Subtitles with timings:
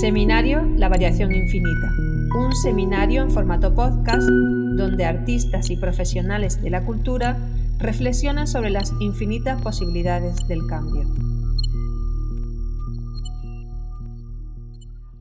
[0.00, 1.90] Seminario La Variación Infinita,
[2.38, 7.38] un seminario en formato podcast donde artistas y profesionales de la cultura
[7.78, 11.08] reflexionan sobre las infinitas posibilidades del cambio.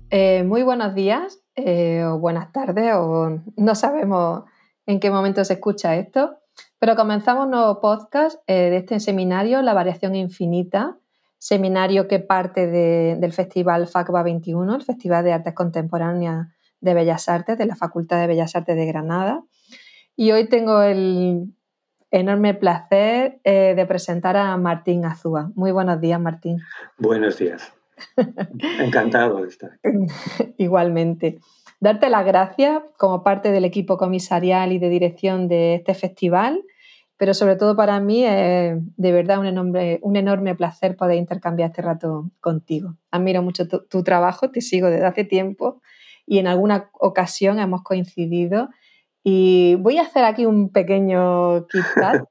[0.10, 4.44] Eh, muy buenos días eh, o buenas tardes o no sabemos
[4.88, 6.40] en qué momento se escucha esto,
[6.80, 10.98] pero comenzamos un nuevo podcast eh, de este seminario La Variación Infinita
[11.46, 16.48] seminario que parte del Festival FACBA 21, el Festival de Artes Contemporáneas
[16.82, 19.44] de Bellas Artes de la Facultad de Bellas Artes de Granada.
[20.16, 21.54] Y hoy tengo el
[22.10, 25.52] enorme placer eh, de presentar a Martín Azúa.
[25.54, 26.58] Muy buenos días, Martín.
[26.98, 27.72] Buenos días.
[28.80, 29.80] Encantado de estar.
[30.58, 31.38] Igualmente.
[31.80, 36.64] Darte las gracias como parte del equipo comisarial y de dirección de este festival
[37.18, 41.70] pero sobre todo para mí es de verdad un enorme, un enorme placer poder intercambiar
[41.70, 42.96] este rato contigo.
[43.12, 45.82] Admiro mucho tu, trabajo, te sigo desde hace tiempo
[46.26, 48.70] y en alguna ocasión hemos coincidido.
[49.24, 51.84] Y voy a hacer aquí un pequeño kit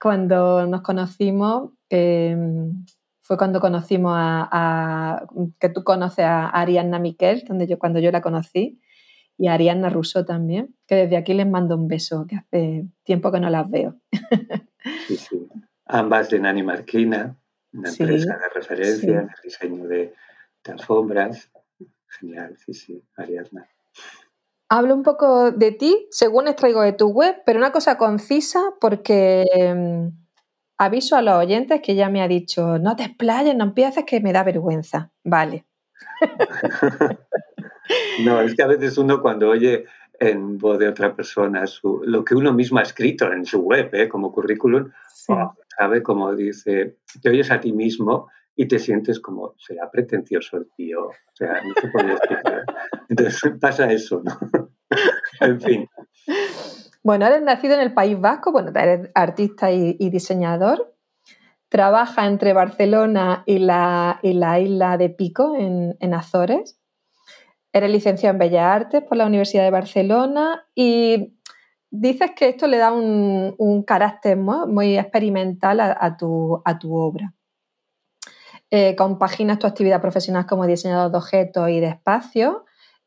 [0.00, 2.86] Cuando nos conocimos, em,
[3.20, 5.26] fue cuando conocimos a,
[5.58, 8.80] que tú conoces a Arianna Miquel, donde yo, cuando yo la conocí
[9.38, 13.30] y a Ariana Russo también, que desde aquí les mando un beso, que hace tiempo
[13.30, 13.94] que no las veo.
[15.06, 15.48] Sí, sí.
[15.86, 17.36] Ambas de Nani Marquina,
[17.72, 20.12] una empresa de referencia en el diseño de,
[20.66, 21.50] alfombras.
[22.08, 23.66] Genial, sí, sí, Ariadna.
[24.68, 29.46] Hablo un poco de ti, según extraigo de tu web, pero una cosa concisa porque
[29.54, 30.12] em,
[30.76, 34.20] aviso a los oyentes que ya me ha dicho, no te explayes, no empieces, que
[34.20, 35.10] me da vergüenza.
[35.24, 35.64] Vale.
[38.24, 39.84] No, es que a veces uno cuando oye
[40.18, 41.64] en voz de otra persona
[42.02, 44.08] lo que uno mismo ha escrito en su web ¿eh?
[44.08, 44.90] como currículum,
[45.28, 50.56] oh, sabe como dice, te oyes a ti mismo y te sientes como, será pretencioso
[50.56, 52.64] el tío, o sea, no se puede explicar.
[53.08, 54.36] Entonces pasa eso, ¿no?
[55.40, 55.88] en fin.
[57.04, 60.92] Bueno, eres nacido en el País Vasco, bueno, eres artista y, diseñador,
[61.68, 66.80] trabaja entre Barcelona y la, isla de Pico, en, en Azores.
[67.72, 71.38] Eres licenciado en Bellas Artes por la Universidad de Barcelona y
[71.90, 77.34] dices que esto le da un, carácter muy, experimental a, tu, obra.
[78.70, 82.56] Eh, compaginas tu actividad profesional como diseñador de objetos y de espacios.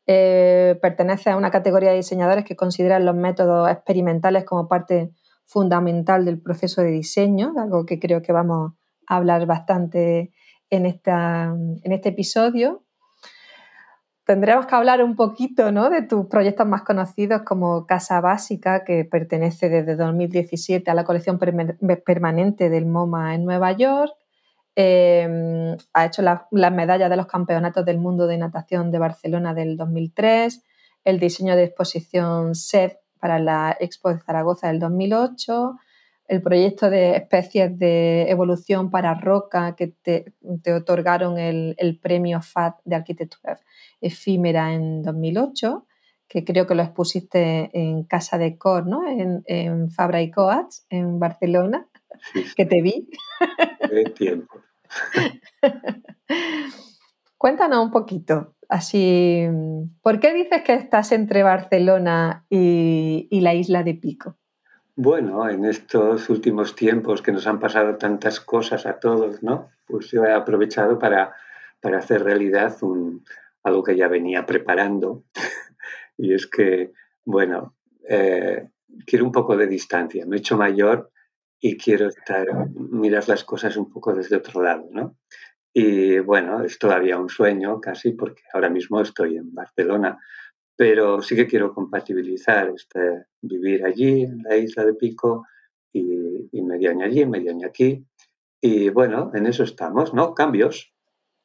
[0.06, 5.12] Eh, perteneces a una categoría de diseñadores que consideran los métodos experimentales como parte
[5.46, 8.72] fundamental del proceso de diseño, algo que creo que vamos
[9.06, 10.32] a hablar bastante
[10.70, 12.84] en, en este episodio
[14.24, 15.90] tendríamos que hablar un poquito ¿no?
[15.90, 21.38] de tus proyectos más conocidos como Casa Básica, que pertenece desde 2017 a la colección
[21.38, 24.12] permanente del MoMA en Nueva York.
[24.74, 29.76] Em, ha hecho las medallas de los campeonatos del mundo de natación de Barcelona del
[29.76, 30.64] 2003,
[31.04, 35.76] el diseño de exposición SED para la Expo de Zaragoza del 2008,
[36.32, 40.32] el proyecto de especies de evolución para roca que te,
[40.74, 43.60] otorgaron el, el, premio FAT de arquitectura
[44.00, 45.86] efímera en 2008,
[46.26, 49.06] que creo que lo expusiste en Casa de Cor, ¿no?
[49.06, 51.86] en, en Fabra y Coats, en Barcelona,
[52.56, 53.10] que te vi.
[54.16, 54.54] Tiempo.
[57.36, 59.46] Cuéntanos un poquito, así,
[60.00, 64.38] ¿por qué dices que estás entre Barcelona y, y la isla de Pico?
[64.94, 69.70] Bueno, en estos últimos tiempos que nos han pasado tantas cosas a todos, ¿no?
[69.86, 71.34] Pues yo he aprovechado para,
[71.80, 72.76] para hacer realidad
[73.62, 75.24] algo que ya venía preparando,
[76.18, 76.92] y es que,
[77.24, 77.74] bueno,
[78.06, 78.68] eh,
[79.06, 81.10] quiero un poco de distancia, me he hecho mayor
[81.58, 82.10] y quiero
[82.74, 85.16] mirar las cosas un poco desde otro lado, ¿no?
[85.72, 90.18] Y bueno, es todavía un sueño casi porque ahora mismo estoy en Barcelona,
[90.76, 95.46] pero sí que quiero compatibilizar este, vivir allí, en la isla de Pico,
[95.92, 98.04] y, y medio año allí, medio año aquí.
[98.60, 100.34] Y bueno, en eso estamos, ¿no?
[100.34, 100.92] Cambios,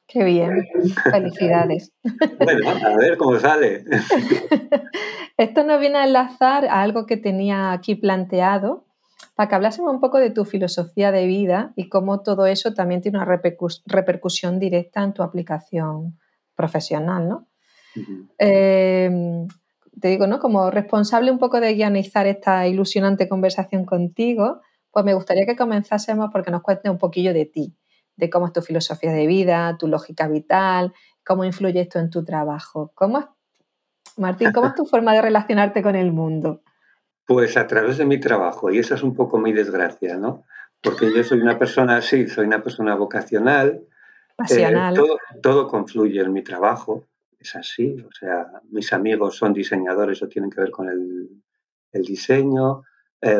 [0.08, 0.66] Qué bien,
[1.12, 1.92] felicidades.
[2.38, 3.84] Bueno, a ver cómo sale.
[5.38, 8.86] Esto nos viene a enlazar a algo que tenía aquí planteado,
[9.36, 13.02] para que hablásemos un poco de tu filosofía de vida y cómo todo eso también
[13.02, 13.40] tiene una
[13.86, 16.18] repercusión directa en tu aplicación
[16.56, 17.48] profesional, ¿no?
[18.38, 19.48] Em,
[20.00, 20.40] te digo, ¿no?
[20.40, 24.62] Como responsable un poco de guionizar esta ilusionante conversación contigo,
[24.92, 27.76] pues me gustaría que comenzásemos porque nos cuentes un poquillo de ti
[28.18, 30.94] de cómo es tu filosofía de vida, tu lógica vital,
[31.26, 32.92] cómo influye esto en tu trabajo.
[32.96, 33.26] ¿Cómo es,
[34.18, 36.62] Martín, cómo es tu forma de relacionarte con el mundo?
[37.26, 40.44] Pues a través de mi trabajo, y esa es un poco mi desgracia, ¿no?
[40.82, 43.82] Porque yo soy una persona, sí, soy una persona vocacional,
[44.36, 44.96] pasional.
[44.96, 47.06] todo, todo confluye en mi trabajo,
[47.48, 47.96] es así.
[48.08, 51.30] O sea, mis amigos son diseñadores o tienen que ver con el,
[52.04, 52.84] diseño.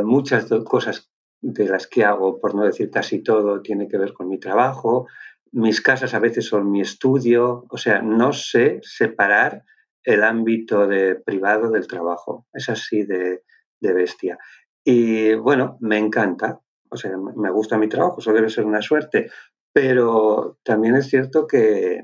[0.04, 1.12] muchas cosas
[1.42, 5.08] de las que hago, por no decir casi todo, tiene que ver con mi trabajo.
[5.52, 9.64] Mis casas a veces son mi estudio, o sea, no sé separar
[10.04, 12.48] el ámbito de privado del trabajo.
[12.54, 13.44] Es así de,
[13.80, 14.38] bestia.
[14.84, 16.60] Y bueno, me encanta,
[16.90, 19.30] o sea, me gusta mi trabajo, eso debe ser una suerte,
[19.74, 22.02] pero también es cierto que,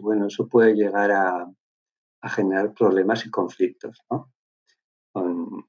[0.00, 1.46] bueno, eso puede llegar a,
[2.30, 4.32] generar problemas y conflictos, ¿no?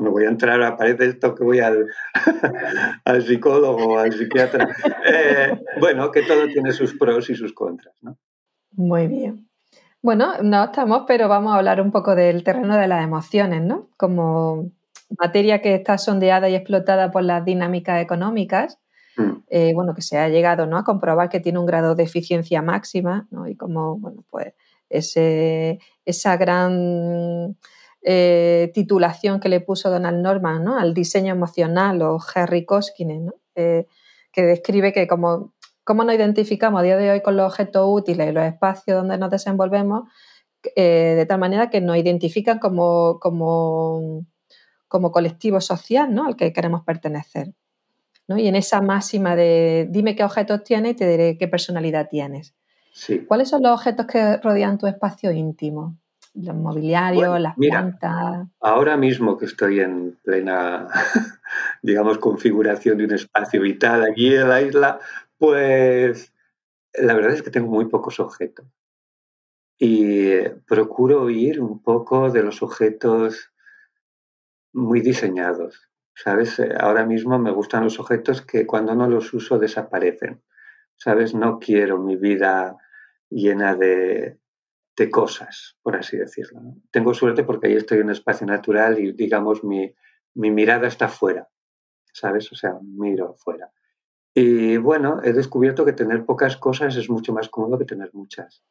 [0.00, 1.86] no voy a entrar, aparece esto que voy al,
[3.04, 4.68] al psicólogo, al psiquiatra.
[5.06, 8.16] Eh, bueno, que todo tiene sus pros y sus contras, ¿no?
[8.72, 9.48] Muy bien.
[10.00, 13.90] Bueno, no estamos, pero vamos a hablar un poco del terreno de las emociones, ¿no?
[13.96, 14.72] Como
[15.18, 18.78] materia que está sondeada y explotada por las dinámicas económicas,
[19.16, 19.44] mm.
[19.48, 20.76] eh, bueno, que se ha llegado ¿no?
[20.76, 23.48] a comprobar que tiene un grado de eficiencia máxima, ¿no?
[23.48, 24.54] Y como, bueno, pues
[24.88, 27.56] ese, esa gran
[28.02, 33.86] eh, titulación que le puso Donald Norman al diseño emocional o Harry Koskinen, eh,
[34.32, 35.52] que describe que como
[35.84, 39.18] cómo nos identificamos a día de hoy con los objetos útiles y los espacios donde
[39.18, 40.04] nos desenvolvemos,
[40.76, 44.24] de tal manera que nos identifican como, como,
[44.86, 47.52] como colectivo social al que queremos pertenecer.
[48.28, 52.54] Y en esa máxima de dime qué objetos tienes y te diré qué personalidad tienes.
[53.26, 55.96] ¿Cuáles son los objetos que rodean tu espacio íntimo?
[56.34, 58.48] los mobiliarios, las plantas.
[58.60, 60.88] Ahora mismo que estoy en plena,
[61.82, 64.98] digamos, configuración de un espacio vital aquí en la isla,
[65.36, 66.32] pues
[66.94, 68.66] la verdad es que tengo muy pocos objetos.
[69.78, 73.52] Y procuro ir un poco de los objetos
[74.72, 75.90] muy diseñados.
[76.14, 76.60] ¿Sabes?
[76.78, 80.42] Ahora mismo me gustan los objetos que cuando no los uso desaparecen.
[80.96, 81.34] ¿Sabes?
[81.34, 82.76] No quiero mi vida
[83.28, 84.38] llena de,
[84.96, 86.60] de cosas, por así decirlo.
[86.90, 89.94] Tengo suerte porque ahí estoy en un espacio natural y, digamos, mi,
[90.34, 91.48] mirada está fuera,
[92.12, 92.50] ¿sabes?
[92.52, 93.70] O sea, miro fuera.
[94.34, 98.62] Y bueno, he descubierto que tener pocas cosas es mucho más cómodo que tener muchas.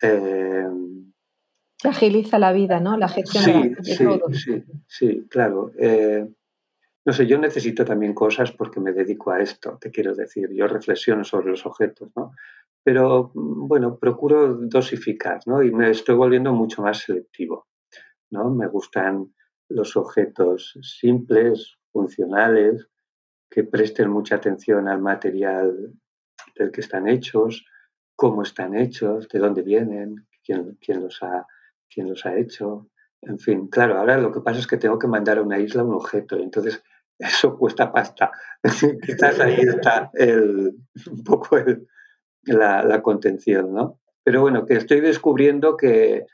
[0.00, 0.66] Eh,
[1.84, 2.96] agiliza la vida, ¿no?
[2.96, 5.72] La gestión sí, de, sí, Sí, sí, claro.
[5.78, 6.28] Eh,
[7.04, 10.50] no sé, yo necesito también cosas porque me dedico a esto, te quiero decir.
[10.52, 12.32] Yo reflexiono sobre los objetos, ¿no?
[12.82, 15.62] pero mm, bueno, procuro dosificar, ¿no?
[15.62, 17.66] Y me estoy volviendo mucho más selectivo,
[18.30, 18.50] ¿no?
[18.50, 19.32] Me gustan
[19.68, 22.86] los objetos simples, funcionales,
[23.50, 25.92] que presten mucha atención al material
[26.56, 27.64] del que están hechos,
[28.16, 31.46] cómo están hechos, de dónde vienen, quién, quién, los, ha,
[31.92, 32.88] quién los ha hecho.
[33.20, 35.84] En fin, claro, ahora lo que pasa es que tengo que mandar a una isla
[35.84, 36.82] un objeto, y entonces
[37.22, 38.30] eso cuesta pasta.
[39.06, 40.74] Quizás ahí está el,
[41.10, 41.86] un poco el,
[42.44, 44.00] la, contención, ¿no?
[44.24, 46.26] Pero bueno, que estoy descubriendo que,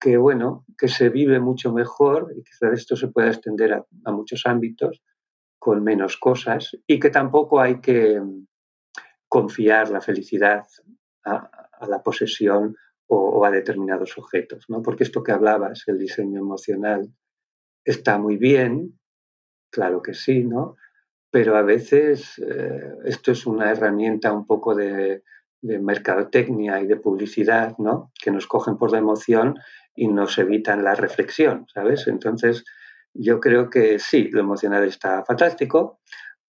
[0.00, 4.42] que, bueno, que se vive mucho mejor y quizás esto se pueda extender a, muchos
[4.46, 5.02] ámbitos
[5.58, 8.20] con menos cosas y que tampoco hay que
[9.28, 10.64] confiar la felicidad
[11.24, 11.50] a,
[11.86, 12.76] la posesión
[13.06, 14.82] o, a determinados objetos, ¿no?
[14.82, 17.12] Porque esto que hablabas, el diseño emocional,
[17.84, 18.99] está muy bien,
[19.70, 20.76] claro que sí, ¿no?
[21.30, 25.22] Pero a veces eh, esto es una herramienta un poco de,
[25.62, 28.12] de mercadotecnia y de publicidad, ¿no?
[28.20, 29.58] Que nos cogen por la emoción
[29.94, 32.06] y nos evitan la reflexión, ¿sabes?
[32.06, 32.64] Entonces,
[33.14, 36.00] yo creo que sí, lo emocional está fantástico,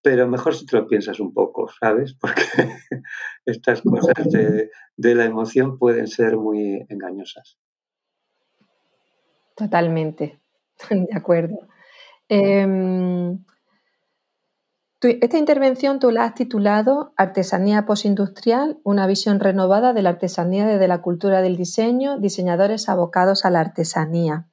[0.02, 2.14] pero mejor si te lo piensas un poco, ¿sabes?
[2.20, 2.44] Porque
[3.46, 7.58] estas cosas de, la emoción pueden ser muy engañosas.
[9.56, 10.40] Totalmente,
[10.90, 11.68] de acuerdo.
[12.34, 13.44] Em,
[15.02, 20.88] esta intervención tú la has titulado Artesanía postindustrial, una visión renovada de la artesanía desde
[20.88, 24.48] la cultura del diseño, diseñadores abocados a la artesanía.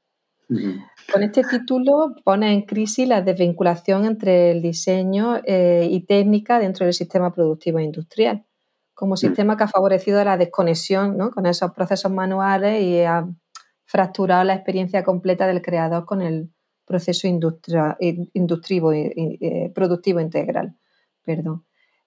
[0.49, 6.85] Con este título pone en crisis la desvinculación entre el diseño eh, y técnica dentro
[6.85, 8.45] del sistema productivo e industrial,
[8.93, 13.29] como sistema que ha favorecido la desconexión con esos procesos manuales y ha
[13.85, 16.51] fracturado la experiencia completa del creador con el,
[16.89, 20.75] proceso industrivo, eh, productivo integral.
[21.23, 21.65] Perdón.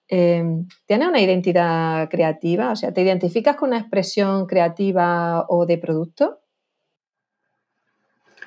[0.08, 2.72] Em, ¿Tienes una identidad creativa?
[2.72, 6.40] O sea, ¿te identificas con una expresión creativa o de producto?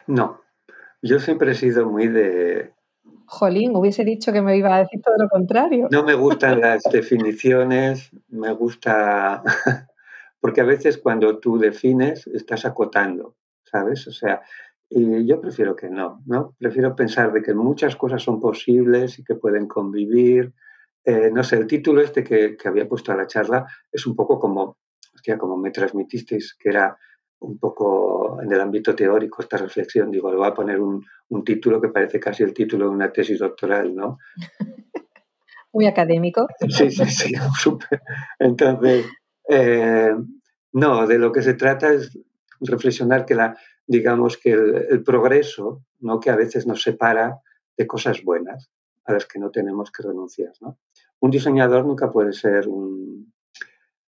[0.06, 0.42] No,
[1.02, 2.74] yo siempre he sido muy de...
[3.28, 5.88] Jolín, hubiese dicho que me iba a decir todo lo contrario.
[5.90, 9.42] No me gustan las definiciones, me gusta...
[10.40, 14.08] Porque a veces cuando tú defines estás acotando, ¿sabes?
[14.08, 14.44] O sea,
[14.98, 16.56] y yo prefiero que no, ¿no?
[16.58, 20.54] Prefiero pensar de que muchas cosas son posibles y que pueden convivir.
[21.04, 24.40] eh, no sé, el título este que, había puesto a la charla es un poco
[24.40, 24.78] como,
[25.14, 26.98] hostia, como me transmitisteis, que era
[27.40, 30.10] un poco en el ámbito teórico esta reflexión.
[30.12, 31.04] Digo, le voy a poner un,
[31.44, 34.18] título que parece casi el título de una tesis doctoral, ¿no?
[35.74, 36.48] Muy académico.
[36.70, 38.02] Sí, sí, sí, súper.
[38.40, 39.06] Entonces,
[39.50, 40.16] eh,
[40.72, 42.18] no, de lo que se trata es
[42.62, 46.20] reflexionar que la, digamos que el, progreso, ¿no?
[46.20, 47.40] que a veces nos separa
[47.78, 48.72] de cosas buenas
[49.06, 50.54] a las que no tenemos que renunciar.
[50.62, 50.80] ¿no?
[51.20, 53.34] Un diseñador nunca puede ser un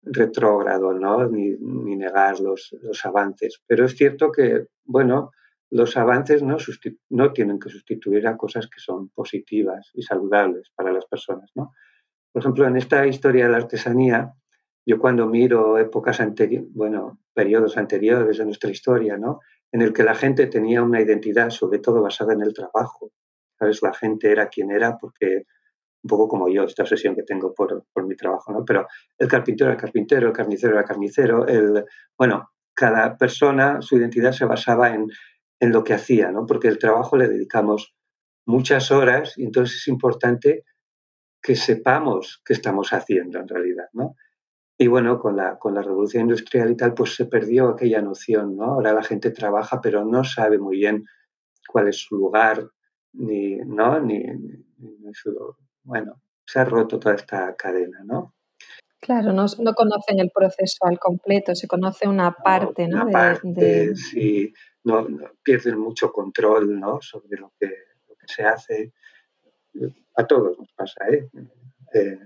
[0.02, 1.28] retrógrado, ¿no?
[1.28, 1.56] ni,
[1.96, 2.70] negar los,
[3.04, 5.32] avances, pero es cierto que, bueno,
[5.70, 6.58] los avances no,
[7.10, 11.50] no tienen que sustituir a cosas que son positivas y saludables para las personas.
[11.56, 11.72] ¿no?
[12.30, 14.32] Por ejemplo, en esta historia de la artesanía,
[14.86, 19.40] yo cuando miro épocas anteriores, bueno, periodos anteriores de nuestra historia, ¿no?
[19.76, 23.12] En el que la gente tenía una identidad, sobre todo basada en el trabajo.
[23.58, 23.82] ¿Sabes?
[23.82, 25.42] La gente era quien era porque,
[26.02, 28.64] un poco como yo, esta obsesión que tengo por, por mi trabajo, ¿no?
[28.64, 28.86] Pero
[29.18, 31.84] el carpintero era carpintero, el carnicero era carnicero, el,
[32.16, 35.08] bueno, cada persona, su identidad se basaba en,
[35.60, 36.46] en lo que hacía, ¿no?
[36.46, 37.94] Porque el trabajo le dedicamos
[38.46, 40.64] muchas horas y entonces es importante
[41.42, 44.14] que sepamos qué estamos haciendo en realidad, ¿no?
[44.78, 48.56] Y bueno, con la, con la revolución industrial y tal, pues se perdió aquella noción,
[48.56, 48.64] ¿no?
[48.64, 51.04] Ahora la gente trabaja, pero no sabe muy bien
[51.66, 52.68] cuál es su lugar,
[53.14, 53.98] ni, ¿no?
[54.00, 54.22] Ni,
[55.82, 58.34] bueno, se ha roto toda esta cadena, ¿no?
[59.00, 63.04] Claro, no, no conocen el proceso al completo, se conoce una parte, ¿no?
[63.04, 64.52] Una parte, sí,
[64.84, 65.06] no,
[65.42, 67.00] pierden mucho control, ¿no?
[67.00, 67.66] Sobre lo que,
[68.08, 68.92] lo que se hace.
[70.16, 71.30] A todos nos pasa, ¿eh?
[71.94, 72.18] eh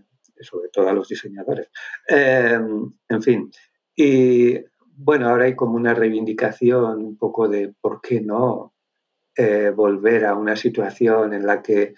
[0.42, 1.70] sobre todo a los diseñadores.
[2.06, 3.50] Em, en fin,
[3.94, 4.58] y
[4.96, 8.74] bueno, ahora hay como una reivindicación un poco de por qué no
[9.36, 11.94] eh, volver a una situación en la que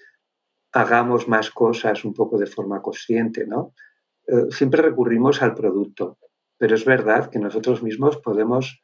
[0.72, 3.74] hagamos más cosas un poco de forma consciente, ¿no?
[4.26, 6.18] Eh, siempre recurrimos al producto,
[6.56, 8.82] pero es verdad que nosotros mismos podemos,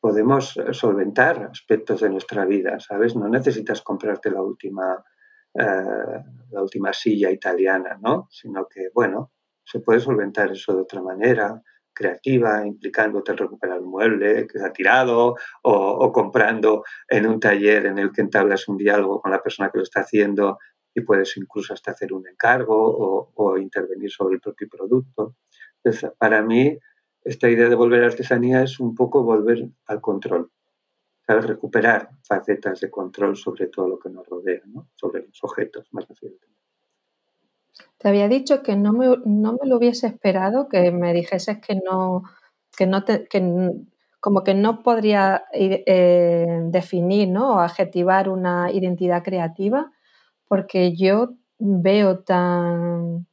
[0.00, 3.16] podemos solventar aspectos de nuestra vida, ¿sabes?
[3.16, 5.04] No necesitas comprarte la última
[5.58, 8.28] eh, la última silla italiana, ¿no?
[8.30, 9.32] Sino que, bueno,
[9.64, 11.60] se puede solventar eso de otra manera,
[11.92, 17.86] creativa, implicándote en recuperar un mueble que se ha tirado o, comprando en un taller
[17.86, 20.58] en el que entablas un diálogo con la persona que lo está haciendo
[20.94, 25.36] y puedes incluso hasta hacer un encargo o, o intervenir sobre el propio producto.
[25.82, 26.78] Entonces, para mí,
[27.24, 30.50] esta idea de volver a artesanía es un poco volver al control
[31.26, 34.62] recuperar facetas de control sobre todo lo que nos rodea,
[34.94, 36.56] sobre los objetos más recientemente.
[37.98, 41.76] Te había dicho que no me, no me, lo hubiese esperado, que me dijeses que
[41.76, 42.22] no,
[42.76, 43.72] que no que,
[44.20, 47.54] como que no podría eh, definir ¿no?
[47.54, 49.92] o adjetivar una identidad creativa,
[50.46, 53.26] porque yo veo tan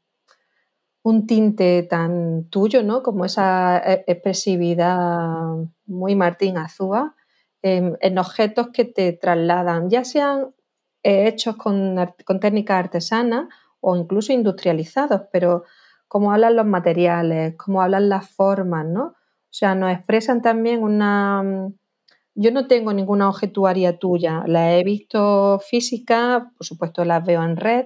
[1.03, 3.03] un tinte tan tuyo, ¿no?
[3.03, 7.15] Como esa e, expresividad muy Martín Azúa,
[7.63, 10.53] en, objetos que te trasladan, ya sean
[11.01, 11.97] eh, hechos con,
[12.41, 13.47] técnicas artesanas
[13.79, 15.63] o incluso industrializados, pero
[16.07, 19.03] como hablan los materiales, como hablan las formas, ¿no?
[19.03, 21.43] O sea, nos expresan también una...
[22.35, 27.55] Yo no tengo ninguna objetuaria tuya, la he visto física, por supuesto las veo en
[27.57, 27.85] red,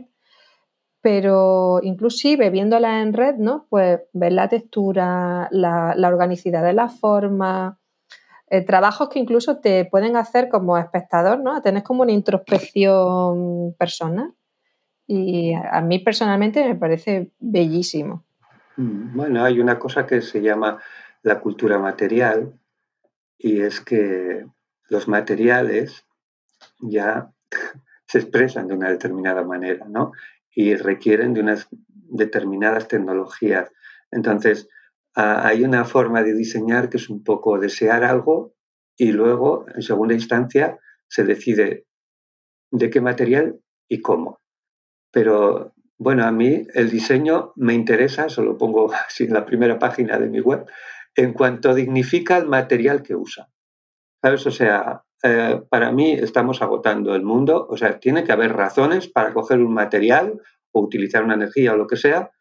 [1.02, 3.68] pero inclusive viéndolas en red, ¿no?
[3.70, 7.80] Pues ver la textura, la, la organicidad de la forma,
[8.50, 11.56] eh, trabajos que incluso te pueden hacer como espectador, ¿no?
[11.56, 14.34] A tener como una introspección personal.
[15.06, 18.26] Y a mí personalmente me parece bellísimo.
[18.78, 20.80] Mm, bueno, hay una cosa que se llama
[21.24, 22.54] la cultura material
[23.38, 24.46] y es que
[24.90, 26.06] los materiales
[26.80, 27.32] ya
[28.08, 30.14] se expresan de una determinada manera, ¿no?
[30.56, 31.68] Y requieren de unas
[32.10, 33.70] determinadas tecnologías.
[34.12, 34.70] Entonces,
[35.20, 38.54] hay una forma de diseñar que es un poco desear algo
[38.96, 41.88] y luego, en segunda instancia, se decide
[42.72, 43.60] de qué material
[43.90, 44.40] y cómo.
[45.12, 50.20] Pero bueno, a mí el diseño me interesa, solo pongo así en la primera página
[50.20, 50.68] de mi web,
[51.16, 53.50] en cuanto dignifica el material que usa.
[54.22, 54.46] ¿Sabes?
[54.46, 59.08] O sea, eh, para mí estamos agotando el mundo, o sea, tiene que haber razones
[59.08, 60.40] para coger un material
[60.72, 62.32] o utilizar una energía o lo que sea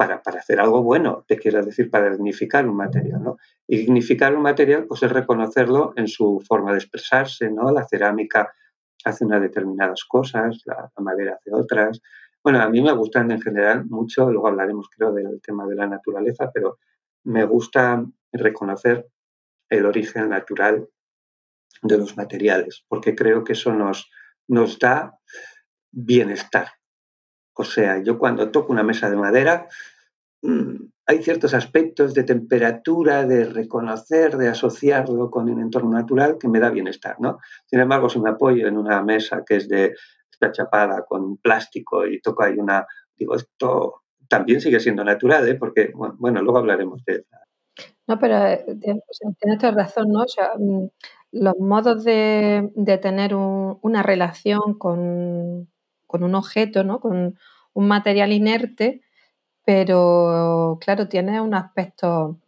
[0.00, 3.36] para, hacer algo bueno, te quiero decir, para dignificar un material, ¿no?
[3.66, 7.70] Y dignificar un material, pues es reconocerlo en su forma de expresarse, ¿no?
[7.70, 8.50] La cerámica
[9.04, 12.00] hace unas determinadas cosas, la, madera hace otras.
[12.42, 15.86] Bueno, a mí me gustan en general mucho, luego hablaremos creo del tema de la
[15.86, 16.78] naturaleza, pero
[17.24, 18.02] me gusta
[18.32, 19.06] reconocer
[19.68, 20.88] el origen natural
[21.82, 24.10] de los materiales, porque creo que eso nos,
[24.48, 25.12] nos da
[25.92, 26.68] bienestar
[27.60, 29.68] O sea, yo cuando toco una mesa de madera,
[30.42, 30.76] mm,
[31.06, 36.58] hay ciertos aspectos de temperatura, de reconocer, de asociarlo con un entorno natural que me
[36.58, 37.38] da bienestar, ¿no?
[37.66, 39.94] Sin embargo, si me apoyo en una mesa que es de
[40.32, 45.56] esta chapada con plástico y toco ahí una, digo, esto también sigue siendo natural, ¿eh?
[45.56, 47.26] Porque, bueno, luego hablaremos de
[48.06, 50.22] No, pero eh, tienes toda razón, ¿no?
[50.22, 50.86] O sea, mm,
[51.32, 52.70] los modos de,
[53.02, 55.68] tener una relación con,
[56.10, 57.00] con, un objeto, ¿no?
[57.00, 57.38] Con
[57.72, 59.02] un material inerte,
[59.64, 62.38] pero claro, tiene un aspecto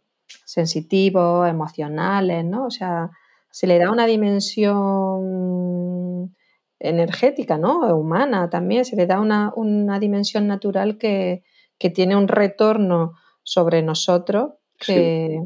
[0.45, 2.65] sensitivos, emocionales, ¿no?
[2.65, 3.11] O sea,
[3.49, 6.35] se le da una dimensión
[6.79, 7.95] energética, ¿no?
[7.95, 11.43] Humana también, se le da una, dimensión natural que,
[11.93, 15.37] tiene un retorno sobre nosotros que...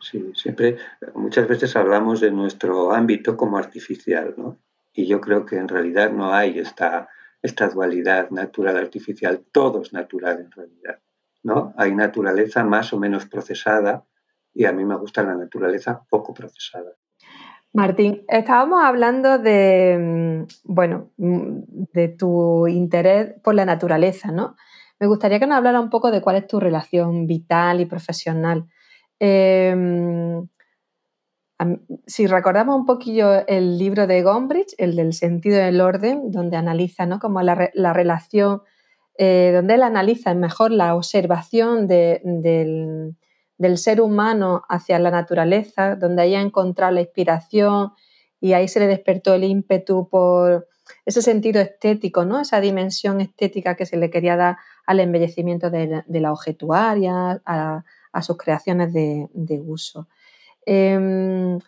[0.00, 0.30] Sí.
[0.34, 0.76] siempre,
[1.14, 4.58] muchas veces hablamos de nuestro ámbito como artificial, ¿no?
[4.92, 7.08] Y yo creo que en realidad no hay esta,
[7.42, 10.98] esta dualidad natural-artificial, todo es natural en realidad.
[11.42, 11.74] ¿no?
[11.76, 14.04] Hay naturaleza más o menos procesada
[14.54, 16.92] y a mí me gusta la naturaleza poco procesada.
[17.74, 24.56] Martín, estábamos hablando de, mm, bueno, mm, de tu interés por la naturaleza, ¿no?
[25.00, 28.66] Me gustaría que nos hablara un poco de cuál es tu relación vital y profesional.
[29.18, 30.46] Em,
[32.06, 37.06] si recordamos un poquillo el libro de Gombrich, el del sentido del orden, donde analiza
[37.06, 37.20] ¿no?
[37.20, 38.62] como la, la relación
[39.18, 43.16] eh, donde él analiza mejor la observación del,
[43.76, 47.92] ser humano hacia la naturaleza, donde ahí ha encontrado la inspiración
[48.40, 50.66] y ahí se le despertó el ímpetu por
[51.04, 52.40] ese sentido estético, ¿no?
[52.40, 54.56] esa dimensión estética que se le quería dar
[54.86, 60.08] al embellecimiento de, la objetuaria, a, sus creaciones de, uso.
[60.66, 61.58] Em,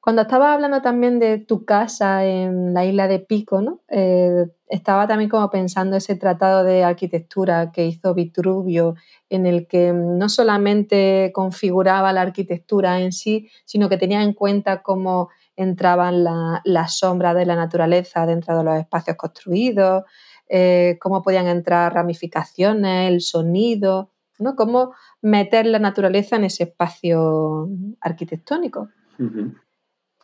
[0.00, 3.80] cuando estaba hablando también de tu casa en la isla de Pico, ¿no?
[3.88, 8.96] Eh, estaba también como pensando ese tratado de arquitectura que hizo Vitruvio,
[9.30, 14.82] en el que no solamente configuraba la arquitectura en sí, sino que tenía en cuenta
[14.82, 16.22] cómo entraban
[16.64, 20.02] las sombras de la naturaleza dentro de los espacios construidos,
[20.48, 24.56] eh, cómo podían entrar ramificaciones, el sonido, ¿no?
[24.56, 27.68] cómo meter la naturaleza en ese espacio
[28.00, 28.88] arquitectónico.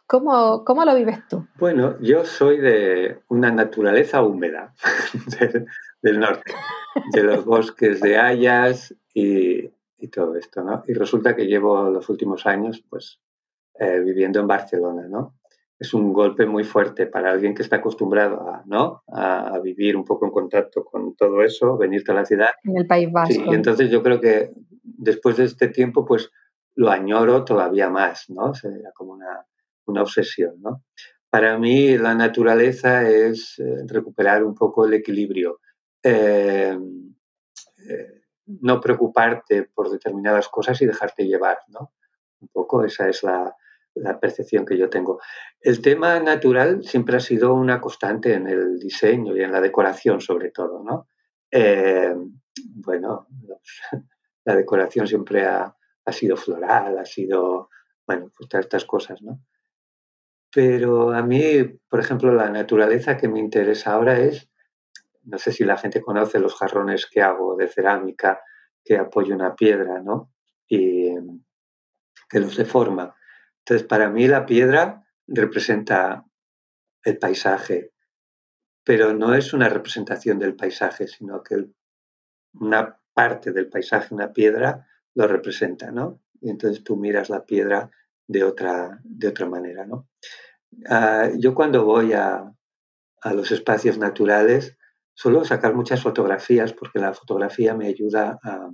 [0.07, 1.46] ¿Cómo, lo vives tú?
[1.57, 4.75] Bueno, yo soy de una naturaleza húmeda
[6.03, 6.53] del, norte,
[7.12, 9.70] de los bosques de hayas y,
[10.12, 10.83] todo esto, ¿no?
[10.88, 13.20] Y resulta que llevo los últimos años, pues,
[13.79, 15.39] eh, viviendo en Barcelona, ¿no?
[15.80, 19.02] Es un golpe muy fuerte para alguien que está acostumbrado a, ¿no?
[19.08, 22.50] a, vivir un poco en contacto con todo eso, venirte a la ciudad.
[22.62, 23.34] En el País Vasco.
[23.34, 26.30] Sí, y entonces yo creo que después de este tiempo, pues,
[26.74, 28.54] lo añoro todavía más, ¿no?
[28.54, 29.46] Sería como una
[29.90, 30.60] una obsesión.
[30.60, 30.84] ¿no?
[31.28, 35.60] Para mí la naturaleza es eh, recuperar un poco el equilibrio,
[36.02, 36.78] eh,
[37.88, 41.58] eh, no preocuparte por determinadas cosas y dejarte llevar.
[41.68, 41.92] ¿no?
[42.40, 43.54] Un poco esa es la,
[44.20, 45.20] percepción que yo tengo.
[45.61, 50.20] El tema natural siempre ha sido una constante en el diseño y en la decoración
[50.20, 50.83] sobre todo.
[50.83, 51.09] ¿no?
[52.76, 53.26] bueno,
[54.44, 57.68] la decoración siempre ha, ha, sido floral, ha sido,
[58.07, 59.40] bueno, pues todas estas cosas, ¿no?
[60.53, 64.50] Pero a mí, por ejemplo, la naturaleza que me interesa ahora es,
[65.22, 68.42] no sé si la gente conoce los jarrones que hago de cerámica,
[68.85, 70.33] que apoyo una piedra, ¿no?
[70.66, 71.14] Y
[72.29, 73.14] que los deforma.
[73.64, 76.25] Entonces, para mí la piedra representa
[77.05, 77.92] el paisaje,
[78.85, 81.66] pero no es una representación del paisaje, sino que
[82.55, 86.20] una parte del paisaje, una piedra, lo representa, ¿no?
[86.40, 87.90] Y entonces tú miras la piedra
[88.31, 89.85] de otra, de otra manera.
[89.85, 90.09] ¿no?
[90.88, 92.53] Ah, yo cuando voy a,
[93.23, 94.79] a, los espacios naturales
[95.14, 98.70] suelo sacar muchas fotografías porque la fotografía me ayuda a...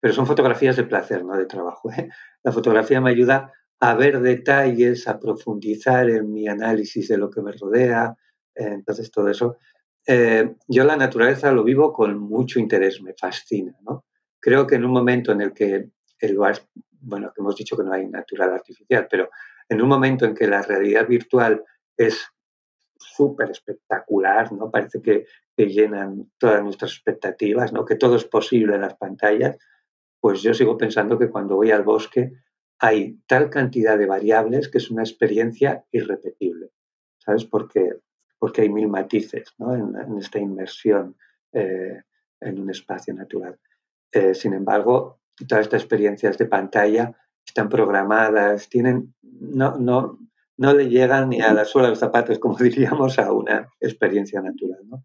[0.00, 1.90] Pero son fotografías de placer, no de trabajo.
[1.96, 2.08] ¿eh?
[2.42, 7.42] La fotografía me ayuda a ver detalles, a profundizar en mi análisis de lo que
[7.42, 8.14] me rodea.
[8.54, 9.56] entonces, todo eso.
[10.06, 13.74] Eh, yo la naturaleza lo vivo con mucho interés, me fascina.
[13.82, 14.04] ¿no?
[14.38, 16.60] Creo que en un momento en el que el lugar
[17.00, 19.30] bueno, que hemos dicho que no hay natural artificial, pero
[19.68, 21.64] en un momento en que la realidad virtual
[21.96, 22.26] es
[22.96, 24.70] súper espectacular, ¿no?
[24.70, 27.84] Parece que, llenan todas nuestras expectativas, ¿no?
[27.84, 29.58] Que todo es posible en las pantallas,
[30.18, 32.32] pues yo sigo pensando que cuando voy al bosque
[32.80, 36.70] hay tal cantidad de variables que es una experiencia irrepetible,
[37.18, 37.44] ¿sabes?
[37.44, 37.98] Porque,
[38.38, 39.74] porque hay mil matices, ¿no?
[39.74, 41.16] En, esta inmersión
[41.52, 42.02] eh,
[42.40, 43.58] en un espacio natural.
[44.10, 47.14] Eh, sin embargo, todas estas experiencias de pantalla
[47.44, 50.18] están programadas, tienen, no, no,
[50.56, 54.40] no le llegan ni a la suela de los zapatos, como diríamos, a una experiencia
[54.40, 54.80] natural.
[54.84, 55.04] ¿no?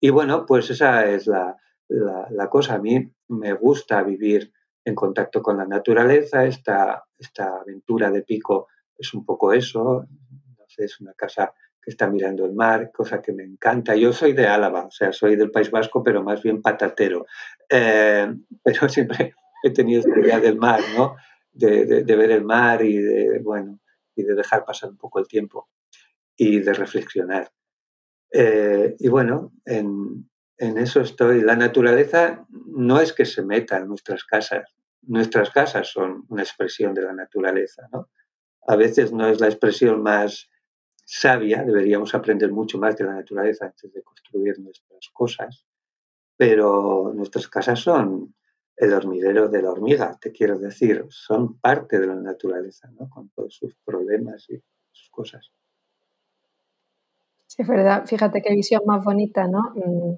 [0.00, 1.56] Y bueno, pues esa es la,
[1.88, 2.74] la, cosa.
[2.74, 4.52] A mí me gusta vivir
[4.86, 6.46] en contacto con la naturaleza.
[6.46, 10.06] Esta, esta aventura de Pico es un poco eso.
[10.78, 13.96] es una casa que está mirando el mar, cosa que me encanta.
[13.96, 17.26] Yo soy de Álava, o sea, soy del País Vasco, pero más bien patatero.
[17.68, 21.16] Eh, pero siempre he tenido esta idea del mar, ¿no?
[21.52, 23.80] De, ver el mar y de, bueno,
[24.14, 25.68] y de dejar pasar un poco el tiempo
[26.36, 27.50] y de reflexionar.
[28.30, 31.42] Eh, y bueno, en, en eso estoy.
[31.42, 34.75] La naturaleza no es que se meta en nuestras casas.
[35.06, 38.08] Nuestras casas son una expresión de la naturaleza, ¿no?
[38.66, 40.50] A veces no es la expresión más
[41.04, 45.64] sabia, deberíamos aprender mucho más de la naturaleza antes de construir nuestras cosas,
[46.36, 48.34] pero nuestras casas son
[48.76, 53.08] el hormiguero de la hormiga, te quiero decir, son parte de la naturaleza, ¿no?
[53.08, 54.60] Con todos sus problemas y
[54.92, 55.50] sus cosas.
[57.46, 58.04] Sí, es verdad.
[58.06, 59.72] Fíjate qué visión más bonita, ¿no?
[59.76, 60.16] Mm,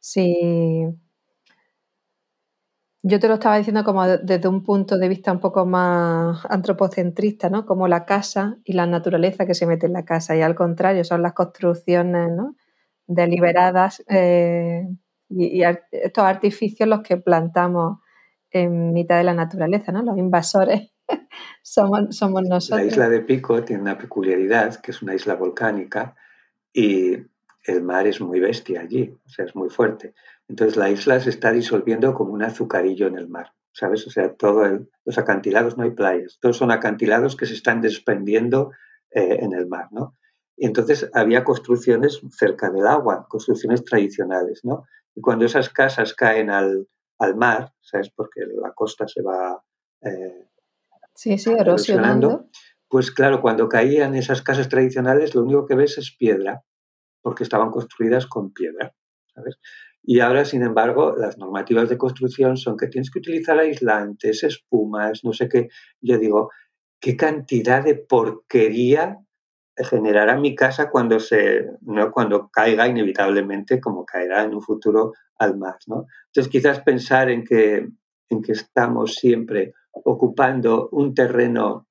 [0.00, 0.86] si
[3.02, 7.48] yo te lo estaba diciendo como desde un punto de vista un poco más antropocentrista,
[7.48, 7.64] ¿no?
[7.64, 10.36] Como la casa y la naturaleza que se mete en la casa.
[10.36, 12.56] Y al contrario, son las construcciones ¿no?
[13.06, 14.86] deliberadas eh,
[15.30, 17.98] y, estos artificios los que plantamos
[18.50, 20.02] en mitad de la naturaleza, ¿no?
[20.02, 20.92] Los invasores
[21.62, 22.80] somos, somos nosotros.
[22.80, 26.16] La isla de Pico tiene una peculiaridad, que es una isla volcánica
[26.72, 27.16] y
[27.64, 30.14] el mar es muy bestia allí, o sea, es muy fuerte.
[30.48, 34.06] Entonces la isla se está disolviendo como un azucarillo en el mar, ¿sabes?
[34.06, 38.72] O sea, todos los acantilados, no hay playas, todos son acantilados que se están desprendiendo
[39.10, 40.16] eh, en el mar, ¿no?
[40.56, 44.86] Y entonces había construcciones cerca del agua, construcciones tradicionales, ¿no?
[45.14, 46.86] Y cuando esas casas caen al,
[47.36, 48.10] mar, ¿sabes?
[48.10, 49.62] Porque la costa se va
[50.02, 50.48] eh,
[51.14, 52.48] sí, sí, erosionando.
[52.88, 56.64] Pues claro, cuando caían esas casas tradicionales, lo único que ves es piedra,
[57.22, 58.94] porque estaban construidas con piedra,
[59.34, 59.58] ¿sabes?
[60.02, 65.24] Y ahora, sin embargo, las normativas de construcción son que tienes que utilizar aislantes, espumas,
[65.24, 65.68] no sé qué.
[66.00, 66.50] Yo digo,
[67.00, 69.18] ¿qué cantidad de porquería
[69.76, 72.10] generará mi casa cuando, se, ¿no?
[72.12, 75.76] cuando caiga inevitablemente, como caerá en un futuro al mar?
[75.86, 76.06] ¿no?
[76.26, 77.88] Entonces, quizás pensar en que,
[78.30, 81.86] en que estamos siempre ocupando un terreno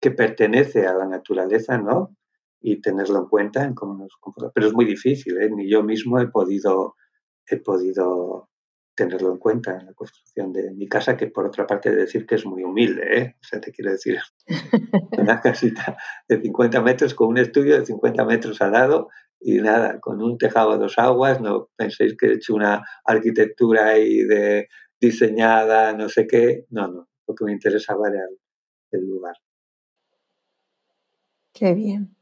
[0.00, 2.16] que pertenece a la naturaleza, ¿no?
[2.62, 4.52] Y tenerlo en cuenta en cómo nos comportamos.
[4.54, 5.50] Pero es muy difícil, ¿eh?
[5.50, 6.94] Ni yo mismo he podido
[7.48, 8.48] he podido
[8.94, 12.26] tenerlo en cuenta en la construcción de mi casa, que por otra parte de decir
[12.26, 13.36] que es muy humilde, ¿eh?
[13.40, 14.18] O sea, te quiero decir,
[15.18, 15.96] una casita
[16.28, 19.08] de 50 metros con un estudio de 50 metros al lado
[19.40, 23.88] y nada, con un tejado a dos aguas, no penséis que he hecho una arquitectura
[23.88, 24.68] ahí de
[25.00, 28.20] diseñada, no sé qué, no, no, lo que me interesaba era
[28.92, 29.34] el, lugar.
[31.52, 32.14] Qué bien.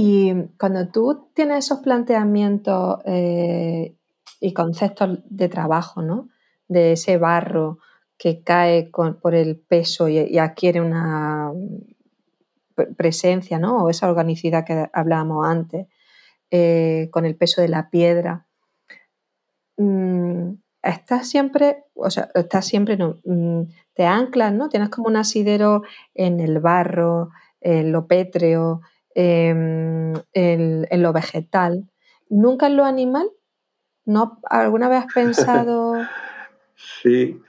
[0.00, 3.96] Y cuando tú tienes esos planteamientos eh,
[4.40, 6.28] y conceptos de trabajo, ¿no?
[6.68, 7.80] De ese barro
[8.16, 11.50] que cae por el peso y, adquiere una
[12.96, 13.78] presencia, ¿no?
[13.78, 15.88] O esa organicidad que hablábamos antes,
[16.52, 18.46] eh, con el peso de la piedra.
[19.78, 23.62] Mm, estás siempre, o sea, estás siempre, no, mm,
[23.94, 24.68] te anclas, ¿no?
[24.68, 25.82] Tienes como un asidero
[26.14, 27.30] en el barro,
[27.60, 28.80] en lo pétreo,
[29.20, 31.90] em, en lo vegetal.
[32.28, 33.28] ¿Nunca en lo animal?
[34.04, 34.38] ¿No?
[34.48, 35.94] ¿Alguna vez has pensado...?
[37.02, 37.40] sí.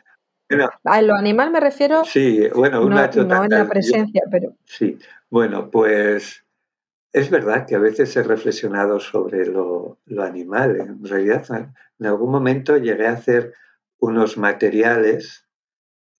[0.84, 2.04] a lo animal me refiero...
[2.06, 4.56] Sí, bueno, no, en la presencia, pero...
[4.66, 4.98] Sí,
[5.30, 6.44] bueno, pues
[7.14, 10.78] es verdad que a veces he reflexionado sobre lo, animal.
[10.80, 11.46] En realidad,
[12.00, 13.54] en algún momento llegué a hacer
[14.00, 15.46] unos materiales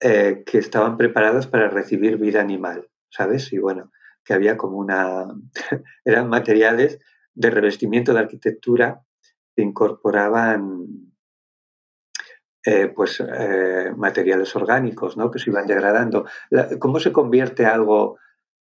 [0.00, 3.52] eh, que estaban preparados para recibir vida animal, ¿sabes?
[3.52, 3.90] Y bueno,
[4.30, 5.26] que había como una...
[6.04, 7.00] eran materiales
[7.34, 9.02] de revestimiento de arquitectura
[9.56, 10.86] incorporaban
[12.64, 15.32] eh, pues, eh, materiales orgánicos ¿no?
[15.32, 16.26] que se iban degradando.
[16.78, 18.18] ¿Cómo se convierte algo,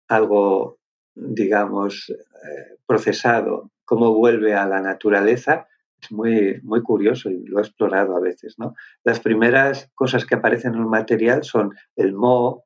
[0.08, 0.80] algo
[1.14, 3.70] digamos, eh, procesado?
[3.84, 5.68] ¿Cómo vuelve a la naturaleza?
[6.02, 8.56] Es muy, muy curioso y lo he explorado a veces.
[8.58, 8.74] ¿no?
[9.04, 12.64] Las primeras cosas que aparecen en un material son el moho,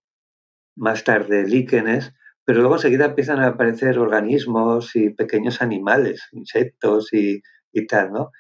[0.74, 2.14] más tarde líquenes,
[2.48, 8.30] pero luego enseguida empiezan a aparecer organismos y pequeños animales, insectos y, y tal, ¿no?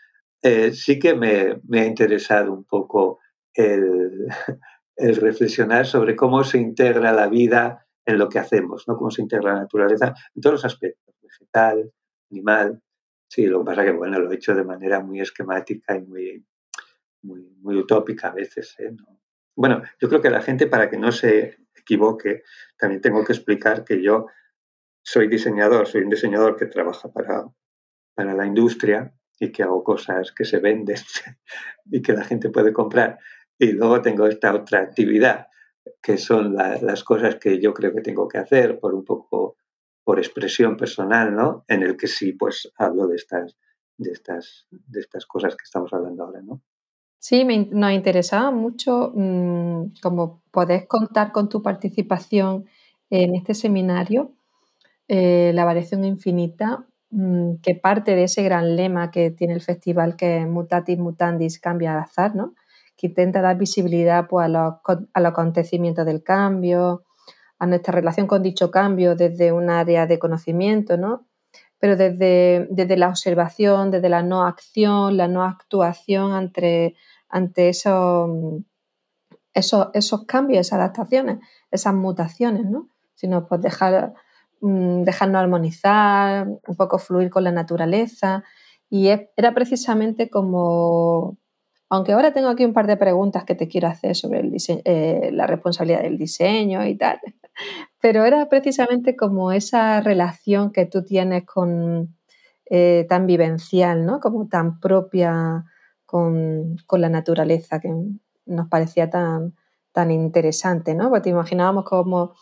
[0.40, 3.18] Eh, sí que me, ha interesado un poco
[3.54, 4.26] el,
[4.96, 8.96] reflexionar sobre cómo se integra la vida en lo que hacemos, ¿no?
[8.96, 11.92] Cómo se integra la naturaleza en todos los aspectos, vegetal,
[12.30, 12.80] animal.
[13.28, 16.46] Sí, lo que pasa que, bueno, lo he hecho de manera muy esquemática y muy,
[17.20, 18.74] muy, utópica a veces.
[18.78, 18.96] ¿eh?
[19.54, 22.42] Bueno, yo creo que la gente, para que no se equivoque,
[22.76, 24.26] también tengo que explicar que yo
[25.02, 27.46] soy diseñador, soy un diseñador que trabaja para,
[28.14, 30.96] para la industria y que hago cosas que se venden
[31.86, 33.18] y que la gente puede comprar.
[33.58, 35.48] Y luego tengo esta otra actividad,
[36.02, 39.56] que son las cosas que yo creo que tengo que hacer por un poco
[40.04, 41.64] por expresión personal, ¿no?
[41.68, 43.58] En el que sí, pues hablo de estas,
[43.98, 46.62] de estas, de estas cosas que estamos hablando ahora, ¿no?
[47.18, 52.66] Sí, nos interesaba mucho mm, como podés contar con tu participación
[53.10, 54.32] en este seminario,
[55.08, 60.16] eh, la variación infinita, mm, que parte de ese gran lema que tiene el festival,
[60.16, 62.54] que es Mutatis Mutandis, cambia al azar, ¿no?
[62.98, 64.74] que intenta dar visibilidad pues, a, los,
[65.14, 67.04] acontecimientos del cambio,
[67.58, 71.27] a nuestra relación con dicho cambio desde un área de conocimiento, ¿no?
[71.78, 76.96] Pero desde, desde la observación, desde la no acción, la no actuación ante,
[77.28, 78.30] ante esos,
[79.54, 81.38] esos, esos cambios, esas adaptaciones,
[81.70, 82.88] esas mutaciones, ¿no?
[83.18, 84.14] sino pues dejar,
[84.60, 88.44] mm, dejarnos armonizar, un poco fluir con la naturaleza.
[88.88, 91.36] Y era precisamente como,
[91.90, 94.48] aunque ahora tengo aquí un par de preguntas que te quiero hacer sobre
[94.84, 97.18] eh, la responsabilidad del diseño y tal,
[98.00, 102.16] pero era precisamente como esa relación que tú tienes con
[102.70, 104.20] eh, tan vivencial, ¿no?
[104.20, 105.64] Como tan propia
[106.04, 107.92] con, la naturaleza, que
[108.46, 109.54] nos parecía tan,
[109.92, 111.08] tan interesante, ¿no?
[111.10, 112.34] Porque te imaginábamos como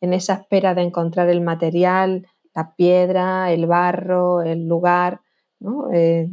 [0.00, 5.20] en esa espera de encontrar el material, la piedra, el barro, el lugar,
[5.60, 5.88] ¿no?
[5.92, 6.28] Eh,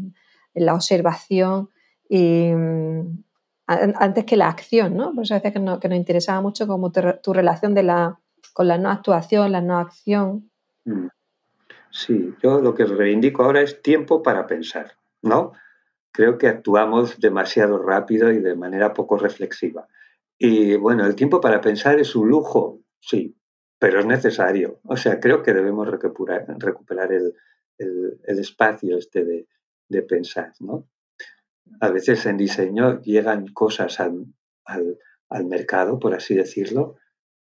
[0.54, 1.70] la observación
[2.10, 3.24] y mm,
[3.68, 5.14] antes que la acción, ¿no?
[5.14, 8.20] Por eso decía que, nos interesaba mucho como tu, relación de la,
[8.54, 10.52] con la no actuación, la no acción.
[10.86, 11.08] Mm.
[11.92, 15.54] Sí, yo lo que reivindico ahora es tiempo para pensar, ¿no?
[16.12, 19.88] Creo que actuamos demasiado rápido y de manera poco reflexiva.
[20.38, 23.36] Y bueno, el tiempo para pensar es un lujo, sí,
[23.80, 24.80] pero es necesario.
[24.84, 27.34] O sea, creo que debemos recuperar, recuperar el,
[28.26, 29.48] espacio este de,
[29.88, 30.88] de pensar, ¿no?
[31.80, 34.26] a veces en diseño llegan cosas al,
[35.46, 36.96] mercado, por así decirlo,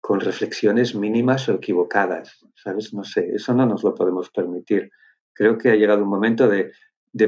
[0.06, 2.94] con reflexiones mínimas o equivocadas, ¿sabes?
[2.94, 4.91] No sé, eso no nos lo podemos permitir.
[5.34, 6.72] Creo que ha llegado un momento de,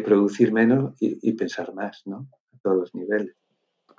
[0.01, 2.27] producir menos y, pensar más, ¿no?
[2.53, 3.35] A todos los niveles.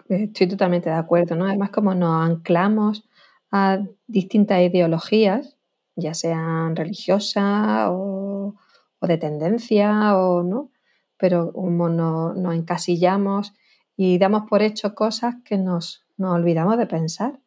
[0.09, 1.47] Estoy totalmente de acuerdo, ¿no?
[1.47, 3.09] Además, como nos anclamos
[3.51, 5.57] a distintas ideologías,
[5.97, 8.55] ya sean religiosas o,
[9.01, 10.71] de tendencia o no,
[11.17, 13.55] pero como nos encasillamos
[13.97, 17.41] y damos por hecho cosas que nos, olvidamos de pensar.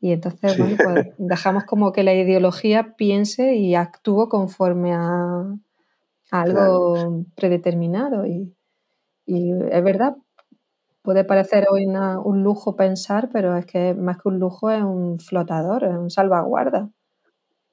[0.00, 5.56] Y entonces, bueno, pues dejamos como que la ideología piense y actúe conforme a,
[6.30, 8.26] algo predeterminado.
[8.26, 8.52] Y,
[9.26, 10.16] es verdad,
[11.02, 15.18] puede parecer hoy un lujo pensar, pero es que más que un lujo es un
[15.18, 16.90] flotador, es un salvaguarda.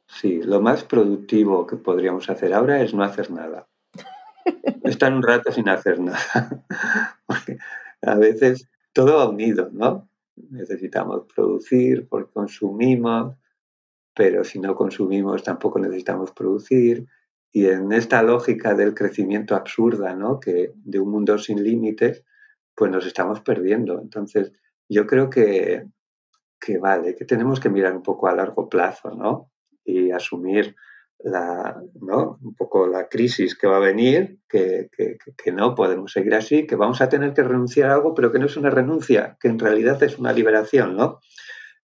[0.08, 3.68] Sí, lo más productivo que podríamos hacer ahora es no hacer nada.
[4.84, 6.64] Estar un rato sin hacer nada.
[7.26, 7.58] Porque
[8.02, 10.08] a veces todo va unido, ¿no?
[10.36, 13.36] Necesitamos producir porque consumimos,
[14.16, 17.08] pero si no consumimos tampoco necesitamos producir.
[17.52, 20.40] Y en esta lógica del crecimiento absurda, ¿no?
[20.40, 22.24] Que de un mundo sin límites,
[22.76, 24.02] pues nos estamos perdiendo.
[24.02, 24.52] Entonces,
[24.90, 25.86] yo creo que,
[26.60, 29.52] que vale, que tenemos que mirar un poco a largo plazo, ¿no?
[29.86, 30.76] Y asumir
[31.24, 32.38] la, ¿no?
[32.42, 34.90] un poco la crisis que va a venir, que,
[35.54, 38.46] no podemos seguir así, que vamos a tener que renunciar a algo, pero que no
[38.46, 41.20] es una renuncia, que en realidad es una liberación, ¿no?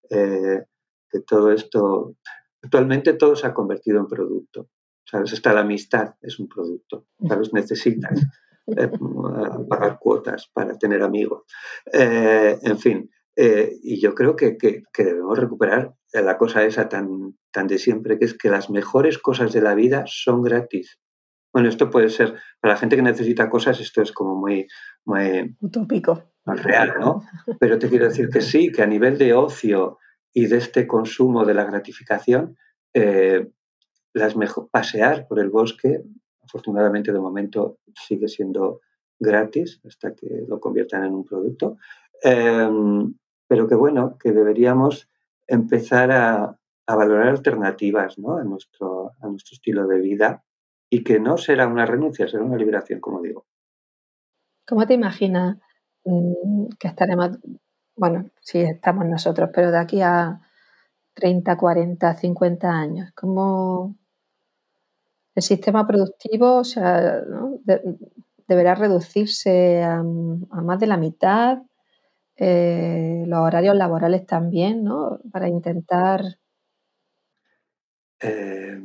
[0.10, 0.64] Eh,
[1.10, 2.16] que todo esto,
[2.62, 4.70] actualmente todo se ha convertido en producto,
[5.06, 5.34] ¿sabes?
[5.34, 7.54] Hasta la amistad es un producto, ¿sabes?
[7.54, 8.22] Necesitas
[8.68, 8.90] eh,
[9.70, 11.44] pagar cuotas para tener amigos.
[11.92, 13.10] Eh, en fin,
[13.42, 18.26] y yo creo que, que, debemos recuperar la cosa esa tan, tan de siempre, que
[18.26, 21.00] es que las mejores cosas de la vida son gratis.
[21.54, 24.68] Bueno, esto puede ser, para la gente que necesita cosas, esto es como muy...
[25.06, 26.32] muy Utópico.
[26.46, 27.24] real, ¿no?
[27.60, 29.98] Pero te quiero decir que sí, que a nivel de ocio
[30.34, 32.58] y de este consumo de la gratificación,
[32.94, 33.50] eh,
[34.14, 36.04] las mejor, pasear por el bosque,
[36.44, 38.82] afortunadamente de momento sigue siendo
[39.20, 41.78] gratis hasta que lo conviertan en un producto,
[42.24, 42.70] eh,
[43.50, 45.10] pero que bueno, que deberíamos
[45.48, 46.56] empezar a,
[46.88, 50.44] valorar alternativas a, nuestro, a nuestro estilo de vida
[50.90, 53.46] y que no será una renuncia, será una liberación, como digo.
[54.68, 55.58] ¿Cómo te imaginas
[56.06, 57.40] mm, que estaremos,
[57.96, 60.42] bueno, sí estamos nosotros, pero de aquí a
[61.14, 63.12] 30, 40, 50 años?
[63.16, 63.96] ¿Cómo
[65.36, 66.62] el sistema productivo
[68.48, 71.60] deberá reducirse a, más de la mitad?
[72.42, 75.20] Eh, los horarios laborales también, ¿no?
[75.30, 76.24] Para intentar...
[78.22, 78.82] Eh,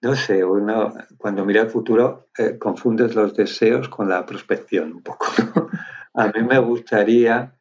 [0.00, 5.02] no sé, uno cuando mira el futuro eh, confundes los deseos con la prospección un
[5.02, 5.26] poco.
[6.14, 7.54] A mí me gustaría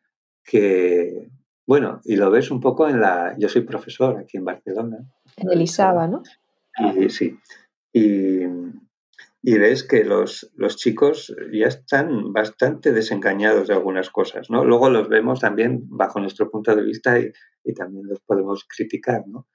[0.44, 1.30] que,
[1.66, 4.98] bueno, y lo ves un poco en la, yo soy profesor aquí en Barcelona.
[5.38, 6.22] En Elisaba, ¿no?
[6.98, 7.38] Y, sí,
[7.92, 8.42] y,
[9.46, 14.64] y ves que los, los, chicos ya están bastante desengañados de algunas cosas, ¿no?
[14.64, 17.30] Luego los vemos también bajo nuestro punto de vista y,
[17.66, 19.48] y también los podemos criticar, ¿no?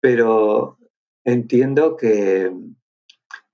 [0.00, 0.78] Pero
[1.24, 2.50] entiendo que,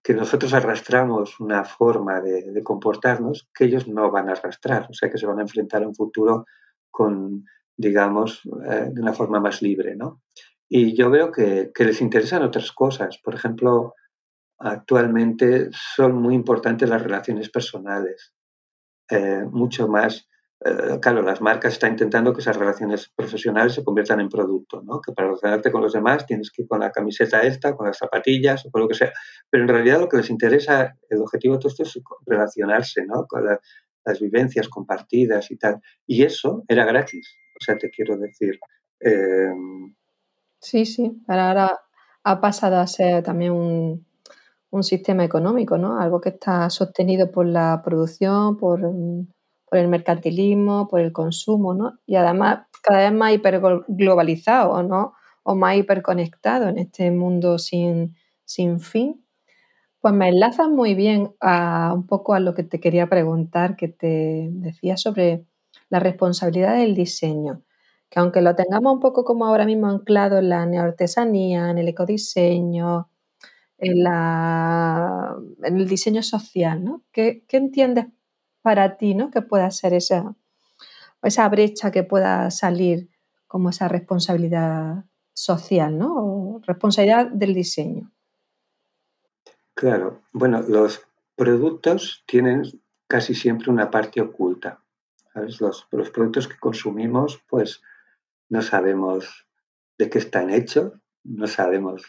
[0.01, 5.11] que nosotros arrastramos una forma de, comportarnos que ellos no van a arrastrar, o sea
[5.11, 6.45] que se van a enfrentar a un futuro
[6.91, 10.23] con, digamos, eh, de una forma más libre, ¿no?
[10.69, 13.95] Y yo veo que, que les interesan otras cosas, por ejemplo,
[14.59, 18.35] actualmente son muy importantes las relaciones personales,
[19.11, 20.29] eh, mucho más
[20.67, 24.99] eh, claro, las marcas están intentando que esas relaciones profesionales se conviertan en producto, ¿no?
[25.01, 27.99] Que para relacionarte con los demás tienes que ir con la camiseta esta, con las
[27.99, 29.13] zapatillas o con lo que sea.
[29.51, 33.27] Pero en realidad lo que les interesa, el objetivo de todo esto es relacionarse, ¿no?
[33.27, 35.81] Con las vivencias compartidas y tal.
[36.07, 37.37] Y eso era gratis.
[37.61, 38.59] O sea, te quiero decir.
[39.01, 39.95] Em,
[40.61, 41.23] sí, sí.
[41.29, 41.79] Ahora
[42.23, 44.07] ha pasado a ser también un,
[44.75, 46.01] un sistema económico, ¿no?
[46.01, 48.81] Algo que está sostenido por la producción, por
[49.71, 51.99] el mercantilismo, por el consumo, ¿no?
[52.07, 55.15] Y además cada vez más hiperglobalizado, ¿no?
[55.45, 59.25] O más hiperconectado en este mundo sin, sin fin.
[60.01, 63.89] Pues me enlaza muy bien a un poco a lo que te quería preguntar, que
[63.89, 65.47] te decía sobre
[65.89, 67.63] la responsabilidad del diseño,
[68.11, 71.89] que aunque lo tengamos un poco como ahora mismo anclado en la neoartesanía, en el
[71.89, 73.09] ecodiseño,
[73.79, 74.07] en,
[75.63, 77.03] el diseño social, ¿no?
[77.13, 78.07] ¿Qué, qué entiendes
[78.63, 79.31] para ti, ¿no?
[79.31, 80.35] Que pueda ser esa,
[81.23, 83.11] esa brecha que pueda salir
[83.47, 86.15] como esa responsabilidad social, ¿no?
[86.17, 88.11] O responsabilidad del diseño.
[89.75, 91.03] Claro, bueno, los
[91.37, 92.63] productos tienen
[93.07, 94.81] casi siempre una parte oculta.
[95.35, 95.61] Los,
[95.91, 97.83] los, productos que consumimos, pues
[98.49, 99.47] no sabemos
[99.99, 100.93] de qué están hechos,
[101.25, 102.05] no sabemos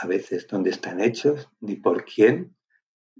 [0.00, 2.56] a veces dónde están hechos, ni por quién,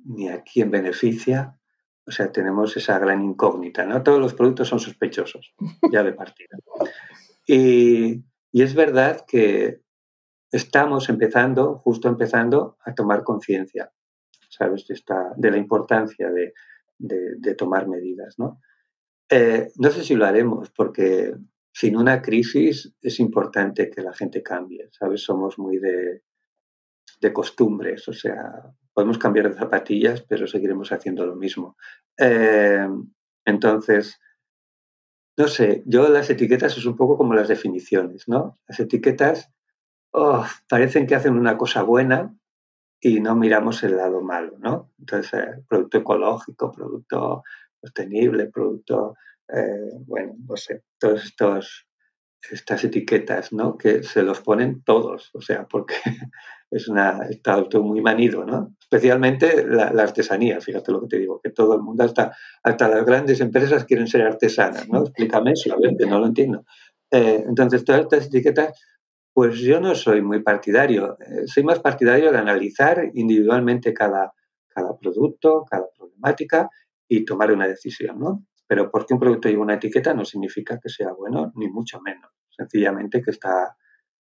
[0.04, 1.58] ni a quién beneficia,
[2.06, 4.02] o sea, tenemos esa gran incógnita, ¿no?
[4.02, 5.54] Todos los productos son sospechosos,
[5.92, 6.56] ya de partida.
[7.46, 9.82] Y, es verdad que
[10.50, 13.92] estamos empezando, justo empezando, a tomar conciencia,
[14.48, 14.86] ¿sabes?
[14.86, 14.96] De,
[15.36, 18.60] de la importancia de, tomar medidas, ¿no?
[19.30, 21.34] Eh, no sé si lo haremos, porque
[21.72, 25.22] sin una crisis es importante que la gente cambie, ¿sabes?
[25.22, 26.22] Somos muy de,
[27.20, 31.76] de costumbres, o sea, podemos cambiar de zapatillas, pero seguiremos haciendo lo mismo.
[32.18, 32.88] Eh,
[33.44, 34.20] entonces,
[35.36, 38.58] no sé, yo las etiquetas es un poco como las definiciones, ¿no?
[38.66, 39.52] Las etiquetas
[40.12, 42.34] oh, parecen que hacen una cosa buena
[43.00, 44.90] y no miramos el lado malo, ¿no?
[44.98, 47.44] Entonces, eh, producto ecológico, producto
[47.80, 49.14] sostenible, producto,
[49.48, 51.88] eh, bueno, no sé, todos estos
[52.50, 53.76] estas etiquetas, ¿no?
[53.76, 55.94] Que se los ponen todos, o sea, porque
[56.70, 58.74] es una, está todo muy manido, ¿no?
[58.80, 63.04] Especialmente la, artesanía, fíjate lo que te digo, que todo el mundo, hasta, hasta las
[63.04, 65.02] grandes empresas quieren ser artesanas, ¿no?
[65.02, 66.64] Explícame eso, a ver, que no lo entiendo.
[67.10, 68.78] Eh, entonces, todas estas etiquetas,
[69.32, 74.32] pues yo no soy muy partidario, eh, soy más partidario de analizar individualmente cada,
[74.68, 76.68] cada producto, cada problemática
[77.08, 78.44] y tomar una decisión, ¿no?
[78.66, 82.30] Pero porque un producto lleva una etiqueta no significa que sea bueno, ni mucho menos.
[82.50, 83.76] Sencillamente que está,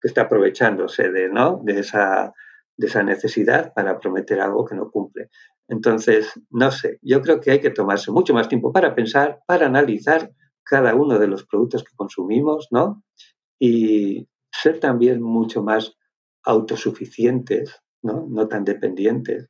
[0.05, 1.62] que está aprovechándose de, ¿no?
[1.64, 2.35] de, esa,
[2.77, 5.31] de esa necesidad para prometer algo que no cumple.
[5.67, 9.64] Entonces, no sé, yo creo que hay que tomarse mucho más tiempo para pensar, para
[9.64, 10.31] analizar
[10.62, 13.03] cada uno de los productos que consumimos, ¿no?
[13.59, 15.97] Y ser también mucho más
[16.43, 18.27] autosuficientes, ¿no?
[18.29, 19.49] No tan dependientes.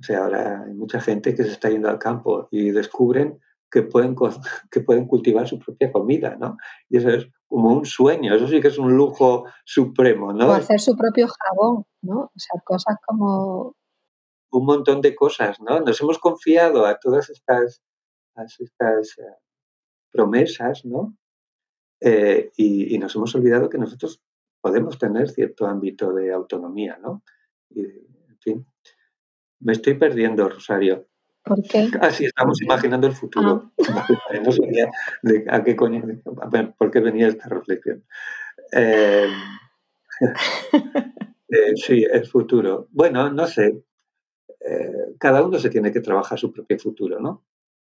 [0.00, 3.38] O sea, ahora hay mucha gente que se está yendo al campo y descubren
[3.70, 4.16] que pueden,
[4.72, 6.56] que pueden cultivar su propia comida, ¿no?
[6.88, 10.48] Y eso es como un sueño, eso sí que es un lujo supremo, ¿no?
[10.48, 12.22] O hacer su propio jabón, ¿no?
[12.22, 13.76] O sea, cosas como...
[14.50, 15.78] Un montón de cosas, ¿no?
[15.78, 17.80] Nos hemos confiado a todas estas,
[18.58, 19.36] estas eh,
[20.10, 21.16] promesas, ¿no?
[22.00, 24.20] Eh, y, nos hemos olvidado que nosotros
[24.60, 27.22] podemos tener cierto ámbito de autonomía, ¿no?
[27.70, 28.66] Y, en fin,
[29.60, 31.06] me estoy perdiendo, Rosario.
[31.44, 31.90] ¿Por qué?
[32.00, 33.70] Así estamos imaginando el futuro.
[33.88, 34.06] Ah.
[34.42, 34.90] No sabía
[35.22, 36.02] de a qué coño,
[36.78, 38.02] por qué venía esta reflexión.
[38.72, 39.28] Eh,
[41.48, 42.88] eh, sí, el futuro.
[42.92, 43.84] Bueno, no sé.
[44.60, 47.44] Eh, cada uno se tiene que trabajar su propio futuro, ¿no?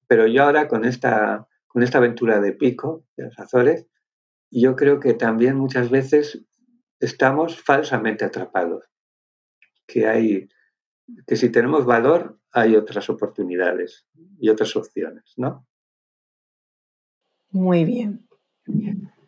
[0.08, 3.88] Pero yo ahora con esta, con esta aventura de Pico, de los Azores,
[4.51, 6.45] yo creo que también muchas veces
[6.99, 8.86] estamos falsamente atrapados.
[9.88, 10.47] Que hay
[11.26, 14.05] que si tenemos valor hay otras oportunidades
[14.39, 15.66] y otras opciones, ¿no?
[17.51, 18.28] Muy bien.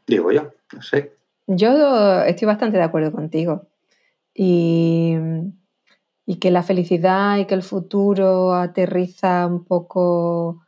[0.08, 1.14] Digo yo, no sé.
[1.48, 3.68] Yo estoy bastante de acuerdo contigo.
[4.34, 5.16] Y,
[6.26, 10.64] y que la felicidad y que el futuro aterriza un poco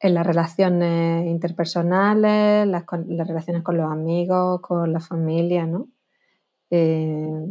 [0.00, 5.88] en las relaciones interpersonales, las, las relaciones con los amigos, con la familia, ¿no?
[6.70, 7.44] Eh,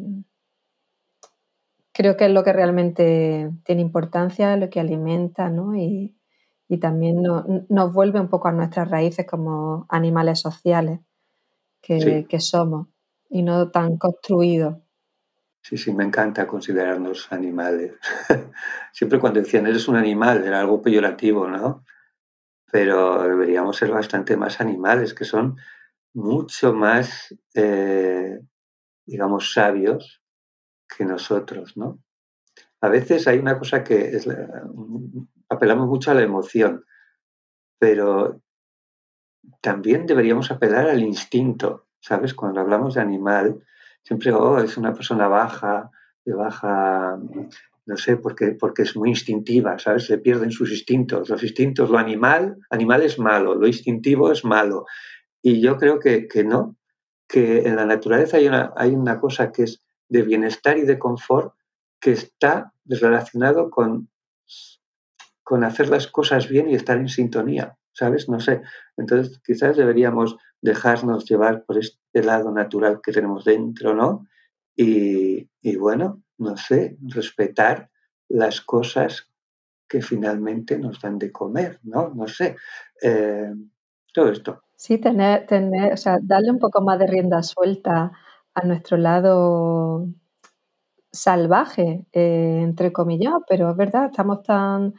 [1.99, 5.75] creo que es lo que realmente tiene importancia, lo que alimenta, ¿no?
[5.75, 6.15] Y,
[6.79, 10.99] también nos vuelve un poco a nuestras raíces como animales sociales
[11.81, 12.87] que, que somos
[13.27, 14.75] y no tan construidos.
[15.61, 17.93] Sí, sí, me encanta considerarnos animales.
[18.93, 21.83] Siempre cuando decían eres un animal era algo peyorativo, ¿no?
[22.71, 25.57] Pero deberíamos ser bastante más animales, que son
[26.13, 28.39] mucho más, eh,
[29.05, 30.18] digamos, sabios
[30.95, 31.99] que nosotros, ¿no?
[32.81, 34.27] A veces hay una cosa que es
[35.49, 36.85] apelamos mucho a la emoción,
[37.77, 38.41] pero
[39.61, 42.33] también deberíamos apelar al instinto, ¿sabes?
[42.33, 43.63] Cuando hablamos de animal,
[44.03, 45.91] siempre, oh, es una persona baja,
[46.23, 47.17] de baja,
[47.85, 50.05] no sé, porque, porque es muy instintiva, ¿sabes?
[50.05, 51.29] Se pierden sus instintos.
[51.29, 54.85] Los instintos, lo animal, animal es malo, lo instintivo es malo.
[55.41, 56.75] Y yo creo que, que no,
[57.27, 60.99] que en la naturaleza hay una, hay una cosa que es de bienestar y de
[60.99, 61.53] confort
[61.99, 64.09] que está relacionado con,
[65.43, 68.29] con hacer las cosas bien y estar en sintonía, ¿sabes?
[68.29, 68.61] No sé.
[68.97, 74.27] Entonces, quizás deberíamos dejarnos llevar por este lado natural que tenemos dentro, ¿no?
[74.75, 77.89] Y, bueno, no sé, respetar
[78.29, 79.29] las cosas
[79.89, 82.13] que finalmente nos dan de comer, ¿no?
[82.15, 82.55] No sé.
[83.01, 83.51] Eh,
[84.13, 84.63] todo esto.
[84.75, 88.13] Sí, tener, tener, o sea, darle un poco más de rienda suelta
[88.59, 90.07] a nuestro lado
[91.11, 94.93] salvaje, eh, entre comillas, pero es verdad, estamos tan,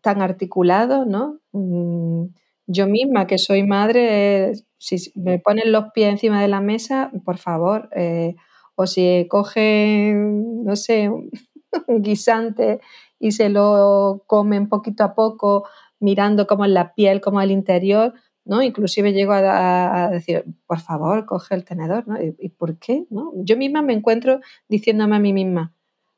[0.00, 1.40] tan articulados, ¿no?
[1.52, 2.26] Mm,
[2.66, 7.38] yo misma, que soy madre, si me ponen los pies encima de la mesa, por
[7.38, 8.34] favor, eh,
[8.74, 11.08] o si cogen, no sé,
[11.88, 12.80] un guisante
[13.18, 15.66] y se lo comen poquito a poco,
[16.00, 18.14] mirando cómo es la piel, cómo es el interior,
[18.46, 18.62] ¿no?
[18.62, 22.16] Inclusive llego a, decir, por favor, coge el tenedor, ¿no?
[22.20, 23.04] ¿Y, por qué?
[23.10, 23.32] ¿no?
[23.34, 25.74] Yo misma me encuentro diciéndome a mí misma,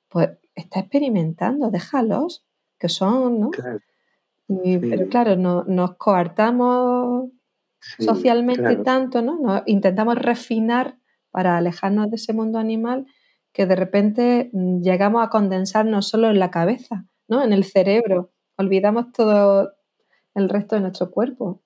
[0.09, 2.45] pues está experimentando, déjalos,
[2.79, 3.51] que son, ¿no?
[4.47, 7.31] Pero claro, no, nos coartamos
[7.99, 9.63] socialmente tanto, ¿no?
[9.67, 10.97] Intentamos refinar
[11.31, 13.07] para alejarnos de ese mundo animal
[13.53, 17.43] que de repente mm, llegamos a condensarnos solo en la cabeza, ¿no?
[17.43, 18.31] En el cerebro.
[18.57, 19.73] Olvidamos todo
[20.35, 21.63] el resto de nuestro cuerpo.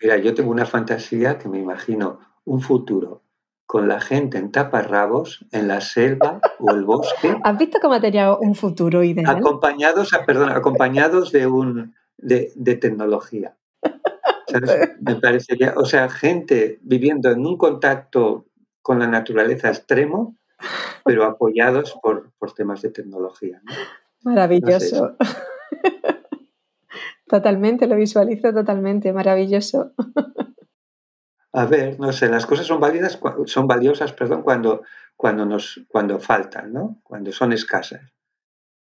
[0.00, 3.22] Mira, yo tengo una fantasía que me imagino un futuro
[3.66, 7.36] con la gente en taparrabos, en la selva o el bosque.
[7.44, 9.36] ¿Has visto cómo tenía un futuro ideal?
[9.36, 13.56] Acompañados, perdón, acompañados de un de, tecnología.
[15.00, 18.46] Me parecería, o sea, gente viviendo en un contacto
[18.82, 20.36] con la naturaleza extremo,
[21.04, 23.62] pero apoyados por, temas de tecnología.
[24.24, 25.16] Maravilloso.
[27.30, 29.92] Totalmente, lo visualizo totalmente, maravilloso.
[31.52, 34.82] A ver, no sé, las cosas son válidas, son valiosas, perdón, cuando,
[35.16, 37.00] cuando nos, cuando faltan, ¿no?
[37.02, 38.02] Cuando son escasas.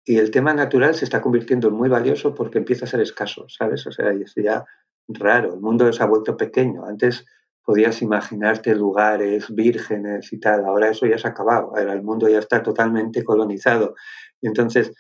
[0.04, 3.48] Y el tema natural se está convirtiendo en muy valioso porque empieza a ser escaso,
[3.48, 3.86] ¿sabes?
[3.86, 4.66] O sea, es ya
[5.08, 5.54] raro.
[5.54, 6.86] El mundo se ha vuelto pequeño.
[6.86, 7.26] Antes
[7.64, 10.66] podías imaginarte lugares vírgenes y tal.
[10.66, 11.76] Ahora eso ya se ha acabado.
[11.78, 13.94] Ahora el mundo ya está totalmente colonizado.
[14.42, 14.92] Y entonces,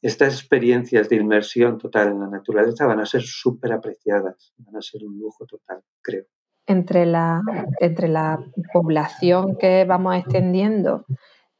[0.00, 4.52] estas experiencias de inmersión total en la naturaleza van a ser súper apreciadas.
[4.58, 6.24] Van a ser un lujo total, creo.
[6.66, 7.42] Entre la,
[7.80, 11.06] entre la población que vamos extendiendo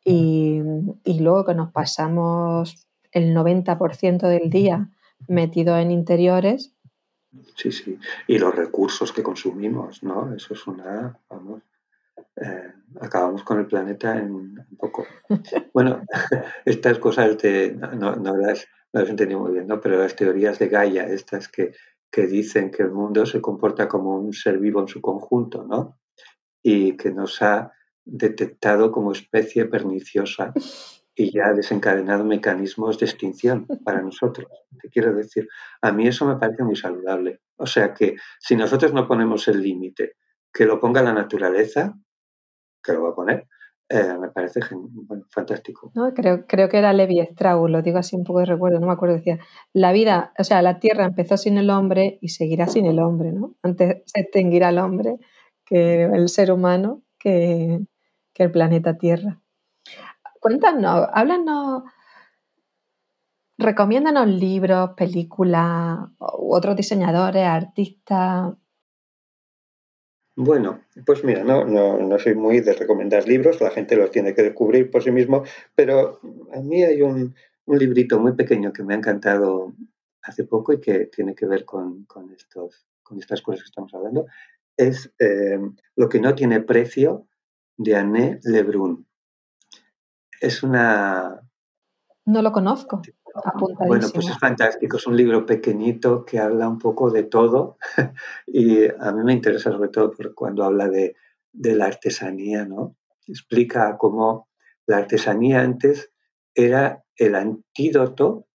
[0.05, 0.61] y,
[1.05, 4.91] y luego que nos pasamos el 90% del día
[5.27, 6.75] metido en interiores.
[7.57, 7.99] Sí, sí.
[8.27, 10.35] Y los recursos que consumimos, ¿no?
[10.35, 11.63] Eso es una, vamos,
[12.41, 15.07] eh, acabamos con el planeta en un poco.
[15.73, 16.03] Bueno,
[16.65, 19.81] estas cosas de, no, no, las, no las entendí muy bien, ¿no?
[19.81, 21.73] Pero las teorías de Gaia, estas que,
[22.11, 25.99] que dicen que el mundo se comporta como un ser vivo en su conjunto, ¿no?
[26.63, 27.73] Y que nos ha
[28.05, 30.53] detectado como especie perniciosa
[31.15, 34.47] y ya ha desencadenado mecanismos de extinción para nosotros.
[34.81, 35.49] Te quiero decir,
[35.83, 37.41] a mí eso me parece muy saludable.
[37.57, 40.15] O sea que si nosotros no ponemos el límite,
[40.53, 41.99] que lo ponga la naturaleza,
[42.83, 43.49] que lo va a poner,
[43.89, 44.61] eh, me parece
[45.31, 45.91] fantástico.
[45.95, 48.87] No, creo, creo que era Levi Strauss, lo digo así un poco de recuerdo, no
[48.87, 49.39] me acuerdo, decía,
[49.73, 53.33] la vida, o sea, la Tierra empezó sin el hombre y seguirá sin el hombre,
[53.33, 53.55] ¿no?
[53.63, 55.17] Antes se extinguirá el hombre
[55.65, 57.81] que el ser humano que,
[58.35, 59.41] que el planeta Tierra.
[60.41, 61.83] Cuéntanos, háblanos
[63.59, 68.55] recomiéndanos libros, películas, u otros diseñadores, artistas.
[70.41, 74.45] Bueno, pues mira, no, no, soy muy de recomendar libros, la gente los tiene que
[74.45, 75.43] descubrir por sí mismo,
[75.75, 76.21] pero
[76.55, 77.35] a mí hay un,
[77.67, 79.75] librito muy pequeño que me ha encantado
[80.23, 84.27] hace poco y que tiene que ver con, estos, con estas cosas que estamos hablando.
[84.77, 85.59] Es eh,
[85.97, 87.27] Lo que no tiene precio
[87.77, 89.09] de Anne Lebrun.
[90.41, 91.43] Es una...
[92.27, 93.03] No lo conozco.
[93.87, 94.97] Bueno, pues es fantástico.
[94.97, 97.79] Es un libro pequeñito que habla un poco de todo
[98.47, 101.15] y a mí me interesa sobre todo cuando habla de,
[101.53, 102.97] la artesanía, ¿no?
[103.27, 104.49] Explica cómo
[104.87, 106.13] la artesanía antes
[106.55, 108.47] era el antídoto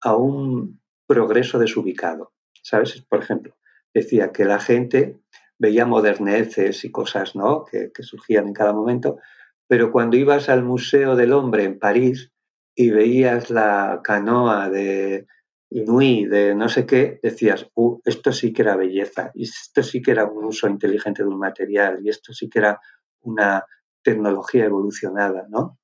[0.00, 2.32] a un progreso desubicado.
[2.62, 3.00] ¿Sabes?
[3.08, 3.54] Por ejemplo,
[3.92, 5.18] decía que la gente
[5.58, 7.64] veía moderneces y cosas ¿no?
[7.64, 9.18] que, que surgían en cada momento,
[9.66, 12.33] pero cuando ibas al Museo del Hombre en París,
[12.74, 15.26] y veías la canoa de
[15.70, 20.00] Inui, de no sé qué, decías, uh, esto sí que era belleza, y esto sí
[20.02, 22.80] que era un uso inteligente de un material, y esto sí que era
[23.22, 23.64] una
[24.02, 25.78] tecnología evolucionada, ¿no?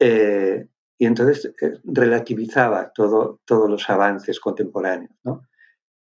[0.00, 0.66] Eh,
[0.98, 5.42] y entonces eh, relativizaba todo, todos los avances contemporáneos, ¿no?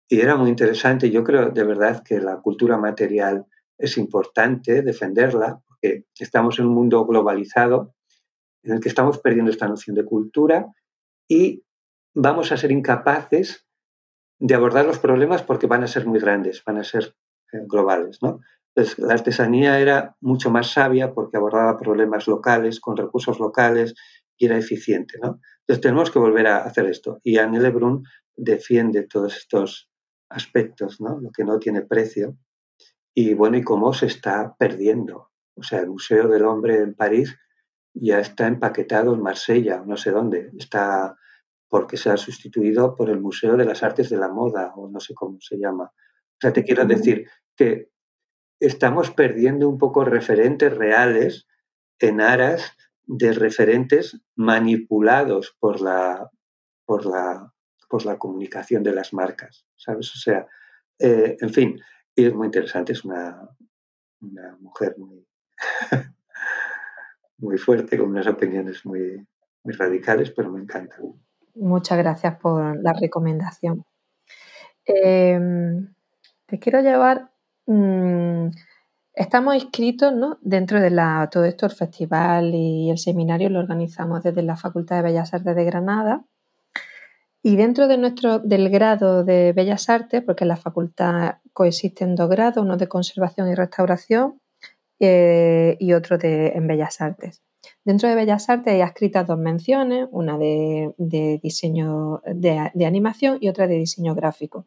[0.09, 1.11] Y era muy interesante.
[1.11, 3.47] Yo creo de verdad que la cultura material
[3.77, 7.95] es importante defenderla, porque estamos en un mundo globalizado
[8.63, 10.67] en el que estamos perdiendo esta noción de cultura
[11.29, 11.65] y
[12.15, 13.67] vamos a ser incapaces
[14.41, 17.15] de abordar los problemas porque van a ser muy grandes, van a ser
[17.53, 18.19] eh, globales.
[18.23, 18.41] ¿no?
[18.75, 23.95] Entonces, la artesanía era mucho más sabia porque abordaba problemas locales, con recursos locales
[24.37, 25.19] y era eficiente.
[25.21, 25.41] ¿no?
[25.61, 27.21] Entonces, tenemos que volver a hacer esto.
[27.23, 28.05] Y Anne Lebrun
[28.37, 29.91] defiende todos estos
[30.31, 31.21] aspectos, ¿no?
[31.21, 32.37] lo que no tiene precio.
[33.15, 35.31] Y bueno, y cómo se está perdiendo.
[35.57, 37.37] O sea, el Museo del Hombre en París
[38.01, 41.17] ya está empaquetado en Marsella, no sé dónde, está
[41.69, 45.01] porque se ha sustituido por el Museo de las Artes de la Moda, o no
[45.01, 45.85] sé cómo se llama.
[45.85, 47.91] O sea, te quiero decir que
[48.59, 51.47] estamos perdiendo un poco referentes reales
[51.99, 52.73] en aras
[53.05, 56.31] de referentes manipulados por la,
[56.85, 57.53] por la,
[57.89, 60.15] por la comunicación de las marcas, ¿sabes?
[60.15, 60.47] O sea,
[60.99, 61.81] eh, en fin,
[62.15, 63.49] y es muy interesante, es una,
[64.21, 65.27] una mujer muy,
[67.39, 69.27] muy fuerte, con unas opiniones muy,
[69.65, 70.97] muy radicales, pero me encanta.
[71.55, 73.85] Muchas gracias por la recomendación.
[74.85, 75.95] Em,
[76.47, 77.31] te quiero llevar.
[77.67, 78.49] Mm,
[79.15, 80.39] estamos inscritos ¿no?
[80.41, 84.97] dentro de la, todo esto, el festival y el seminario lo organizamos desde la Facultad
[84.97, 86.25] de Bellas Artes de Granada.
[87.43, 92.29] Y dentro de nuestro, del grado de Bellas Artes, porque en la facultad coexisten dos
[92.29, 94.41] grados, uno de conservación y restauración
[95.01, 97.43] eh, y otro de, en Bellas Artes.
[97.85, 100.95] Dentro de Bellas Artes hay escritas dos menciones, una de,
[101.43, 104.67] diseño de, animación y otra de diseño gráfico.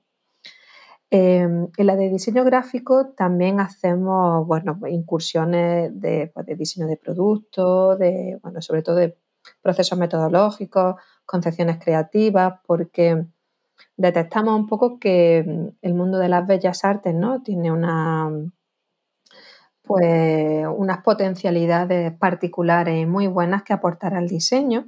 [1.09, 7.99] Em, en la de diseño gráfico también hacemos bueno, incursiones de, pues, diseño de productos,
[7.99, 9.17] de, bueno, sobre todo de
[9.61, 13.25] procesos metodológicos, concepciones creativas, porque
[13.97, 17.41] detectamos un poco que el mundo de las bellas artes ¿no?
[17.43, 18.32] tiene una,
[19.91, 24.87] pues unas potencialidades particulares muy buenas que aportar al diseño,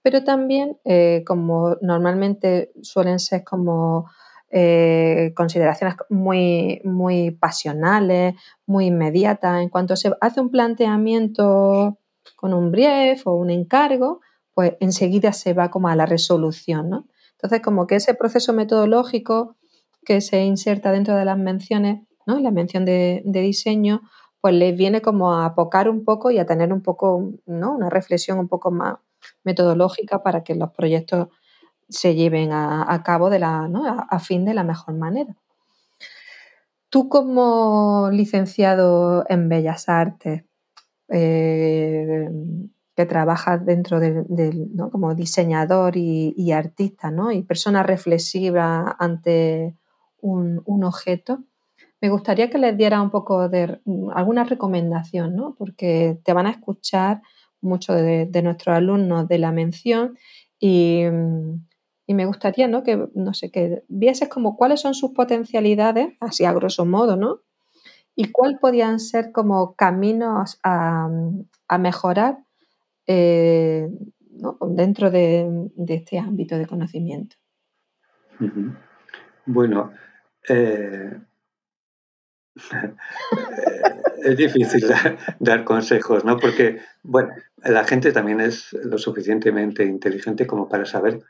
[0.00, 4.08] pero también eh, como normalmente suelen ser como
[4.48, 11.98] eh, consideraciones muy, muy pasionales, muy inmediatas, en cuanto se hace un planteamiento
[12.36, 14.20] con un brief o un encargo,
[14.54, 17.08] pues enseguida se va como a la resolución.
[17.32, 19.56] Entonces, como que ese proceso metodológico
[20.04, 22.38] que se inserta dentro de las menciones, ¿no?
[22.38, 24.02] La mención de diseño,
[24.40, 27.72] pues les viene como a apocar un poco y a tener un poco, ¿no?
[27.74, 28.96] Una reflexión un poco más
[29.44, 31.28] metodológica para que los proyectos
[31.88, 33.68] se lleven a, cabo de la,
[34.10, 35.34] a, fin de la mejor manera.
[36.90, 40.44] Tú como licenciado en Bellas Artes,
[41.08, 42.28] eh,
[42.94, 44.26] que trabajas dentro del,
[44.92, 47.32] como diseñador y, artista, ¿no?
[47.32, 49.76] Y persona reflexiva ante
[50.20, 51.44] un objeto,
[52.00, 55.54] me gustaría que les diera un poco de mm, alguna recomendación, ¿no?
[55.56, 57.22] Porque te van a escuchar
[57.60, 60.16] muchos de, nuestros alumnos de la mención
[60.60, 61.66] y, mm,
[62.08, 62.82] me gustaría, ¿no?
[62.82, 67.40] Que, no sé, que vieses como cuáles son sus potencialidades, así a grosso modo, ¿no?
[68.16, 72.38] Y cuáles podían ser como caminos a, mm, mejorar
[73.06, 73.88] eh,
[74.68, 77.36] dentro de, este ámbito de conocimiento.
[79.46, 79.92] Bueno,
[80.48, 81.18] eh,
[84.24, 84.84] es difícil
[85.38, 86.38] dar, consejos, ¿no?
[86.38, 87.30] Porque, bueno,
[87.64, 91.20] la gente también es lo suficientemente inteligente como para saber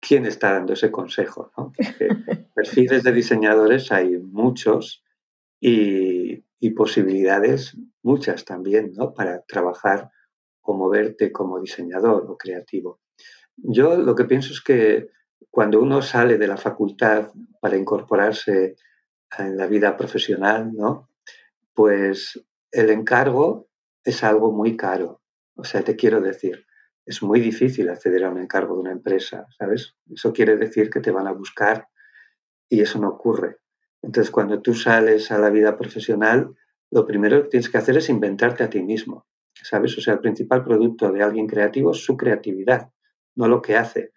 [0.00, 1.50] quién está dando ese consejo.
[1.56, 1.72] ¿no?
[2.54, 5.04] perfiles de diseñadores hay muchos
[5.60, 6.44] y,
[6.76, 9.14] posibilidades muchas también ¿no?
[9.14, 10.10] para trabajar
[10.62, 13.00] o moverte como diseñador o creativo.
[13.56, 15.08] Yo lo que pienso es que
[15.50, 17.30] cuando uno sale de la facultad
[17.60, 18.76] para incorporarse
[19.36, 21.08] en la vida profesional, ¿no?
[21.78, 23.68] pues el encargo
[24.02, 25.22] es algo muy caro.
[25.54, 26.66] O sea, te quiero decir,
[27.06, 29.94] es muy difícil acceder a un encargo de una empresa, ¿sabes?
[30.12, 31.86] Eso quiere decir que te van a buscar
[32.68, 33.58] y eso no ocurre.
[34.02, 36.52] Entonces, cuando tú sales a la vida profesional,
[36.90, 39.96] lo primero que tienes que hacer es inventarte a ti mismo, ¿sabes?
[39.96, 42.90] O sea, el principal producto de alguien creativo es su creatividad,
[43.36, 44.10] no lo que hace.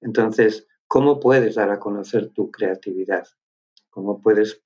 [0.00, 3.26] Entonces, ¿cómo puedes dar a conocer tu creatividad?
[3.92, 4.62] ¿Cómo puedes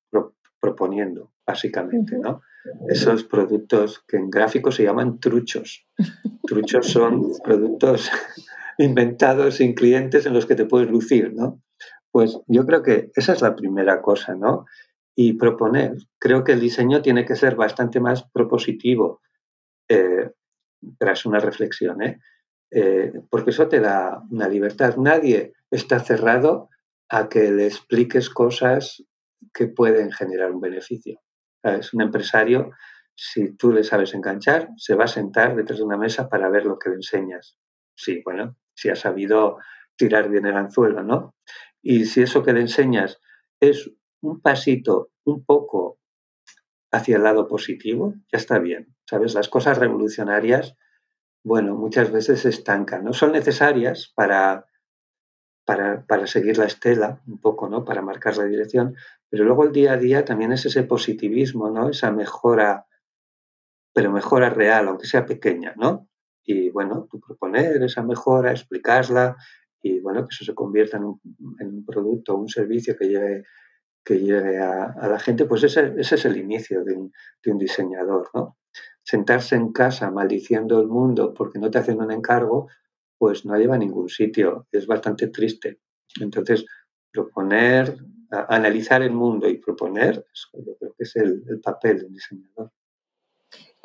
[0.61, 2.43] proponiendo, básicamente, ¿no?
[2.89, 5.87] Esos productos que en gráficos se llaman truchos.
[6.47, 8.11] Truchos son productos
[8.79, 11.63] inventados sin clientes en los que te puedes lucir, ¿no?
[12.11, 14.65] Pues yo creo que esa es la primera cosa, ¿no?
[15.15, 15.97] Y proponer.
[16.19, 19.21] Creo que el diseño tiene que ser bastante más propositivo
[19.89, 20.31] eh,
[20.99, 22.21] tras una reflexión, ¿eh?
[22.71, 23.13] ¿eh?
[23.31, 24.97] Porque eso te da una libertad.
[24.97, 26.71] Nadie está cerrado
[27.09, 29.05] a que le expliques cosas
[29.53, 31.21] que pueden generar un beneficio.
[31.63, 32.71] Es un empresario,
[33.15, 36.65] si tú le sabes enganchar, se va a sentar detrás de una mesa para ver
[36.65, 37.59] lo que le enseñas.
[37.97, 39.59] Sí, bueno, si ha sabido
[39.97, 41.35] tirar bien el anzuelo, ¿no?
[41.83, 43.21] Y si eso que le enseñas
[43.61, 45.99] es un pasito un poco
[46.93, 48.95] hacia el lado positivo, ya está bien.
[49.09, 49.35] ¿Sabes?
[49.35, 50.77] Las cosas revolucionarias,
[51.45, 53.05] bueno, muchas veces se estancan.
[53.05, 54.67] No son necesarias para,
[55.67, 57.85] para, para, seguir la estela, un poco, ¿no?
[57.85, 58.97] Para marcar la dirección,
[59.29, 61.91] pero luego el día a día también es ese positivismo, ¿no?
[61.91, 62.87] Esa mejora,
[63.93, 66.09] pero mejora real, aunque sea pequeña, ¿no?
[66.45, 69.37] Y bueno, tú proponer esa mejora, explicarla,
[69.83, 73.43] y bueno, que eso se convierta en un, producto o un servicio que llegue,
[74.05, 77.13] que llegue a, la gente, pues ese, es el inicio de un,
[77.59, 78.57] diseñador, ¿no?
[79.03, 82.69] Sentarse en casa maldiciendo el mundo porque no te hacen un encargo,
[83.19, 85.81] pues no lleva a ningún sitio, es bastante triste.
[86.21, 86.65] Entonces,
[87.11, 87.97] proponer,
[88.31, 92.71] analizar el mundo y proponer, yo creo que es el, el papel de un diseñador.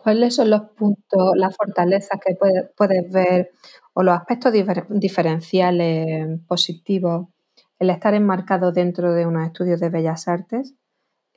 [0.04, 3.52] ¿Cuáles son los puntos, las fortalezas que puedes, ver
[3.94, 4.52] o los aspectos
[4.90, 7.28] diferenciales positivos
[7.78, 10.74] el estar enmarcado dentro de unos estudios de bellas artes,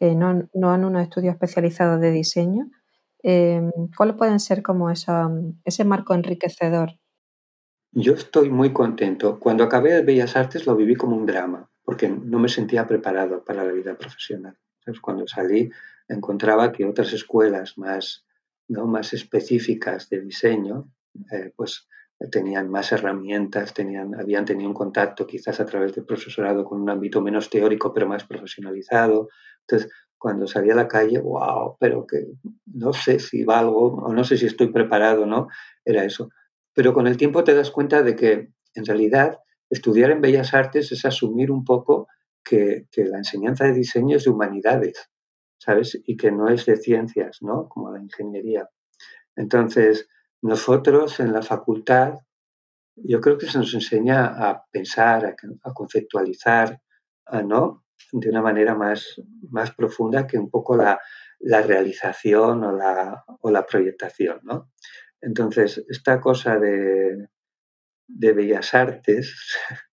[0.00, 2.70] eh, no, en unos estudios especializados de diseño?
[3.22, 6.98] Eh, ¿Cuáles pueden ser como ese marco enriquecedor?
[7.96, 9.38] Yo estoy muy contento.
[9.38, 13.44] Cuando acabé de Bellas Artes lo viví como un drama, porque no me sentía preparado
[13.44, 14.56] para la vida profesional.
[15.00, 15.70] Cuando salí
[16.08, 18.24] encontraba que otras escuelas más
[18.66, 18.86] ¿no?
[18.86, 20.90] más específicas de diseño,
[21.32, 21.86] eh, pues
[22.32, 26.90] tenían más herramientas, tenían, habían tenido un contacto quizás a través del profesorado con un
[26.90, 29.28] ámbito menos teórico, pero más profesionalizado.
[29.60, 32.26] Entonces, cuando salí a la calle, wow, pero que
[32.66, 35.48] no sé si valgo o no sé si estoy preparado, ¿no?
[35.84, 36.30] Era eso.
[36.74, 39.38] Pero con el tiempo te das cuenta de que en realidad
[39.70, 42.08] estudiar en Bellas Artes es asumir un poco
[42.44, 45.10] que, la enseñanza de diseño es de humanidades,
[45.58, 46.00] ¿sabes?
[46.04, 47.68] Y que no es de ciencias, ¿no?
[47.68, 48.68] Como la ingeniería.
[49.34, 50.08] Entonces,
[50.42, 52.18] nosotros en la facultad,
[52.96, 55.24] yo creo que se nos enseña a pensar,
[55.62, 56.80] a, conceptualizar,
[57.44, 57.84] ¿no?
[58.12, 59.20] De una manera más,
[59.50, 61.00] más profunda que un poco la,
[61.40, 64.70] realización o la, o la, proyectación, ¿no?
[65.24, 67.28] Entonces, esta cosa de,
[68.06, 69.56] de bellas artes,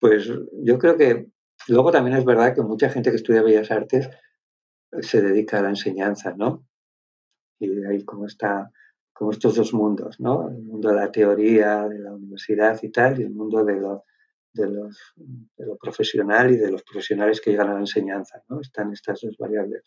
[0.00, 0.30] pues
[0.64, 1.28] yo creo que
[1.68, 4.08] luego también es verdad que mucha gente que estudia bellas artes
[5.00, 6.66] se dedica a la enseñanza, ¿no?
[7.58, 8.70] Y ahí como está,
[9.12, 10.48] como estos dos mundos, ¿no?
[10.48, 14.04] El mundo de la teoría, de la universidad y tal, y el mundo de lo,
[14.52, 18.60] de, los, de lo profesional y de los profesionales que llegan a la enseñanza, ¿no?
[18.60, 19.82] Están estas dos variables.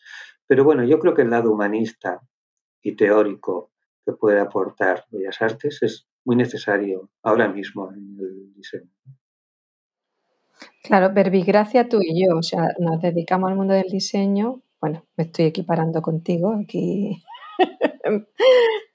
[0.46, 2.20] Pero bueno, yo creo que el lado humanista
[2.82, 3.72] y teórico
[4.06, 8.88] que puede aportar Bellas Artes es muy necesario ahora mismo en el diseño.
[10.82, 15.24] Claro, Verbigracia, tú y yo, o sea, nos dedicamos al mundo del diseño, bueno, me
[15.24, 17.22] estoy equiparando contigo aquí.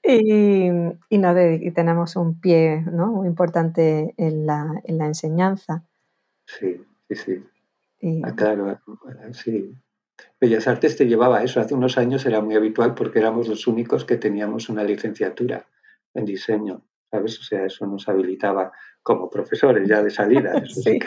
[0.02, 0.68] y,
[1.10, 3.08] y, tenemos un pie ¿no?
[3.08, 5.84] muy importante en la, en la enseñanza.
[6.46, 7.14] Sí, sí,
[8.00, 8.22] sí.
[8.24, 8.80] Ah, claro,
[9.32, 9.76] sí.
[10.42, 11.60] Bellas Artes te llevaba eso.
[11.60, 15.68] Hace unos años era muy habitual porque éramos los únicos que teníamos una licenciatura
[16.14, 16.82] en diseño.
[17.08, 17.38] ¿Sabes?
[17.38, 18.72] O sea, eso nos habilitaba
[19.04, 20.60] como profesores ya de salida.
[20.66, 20.98] sí,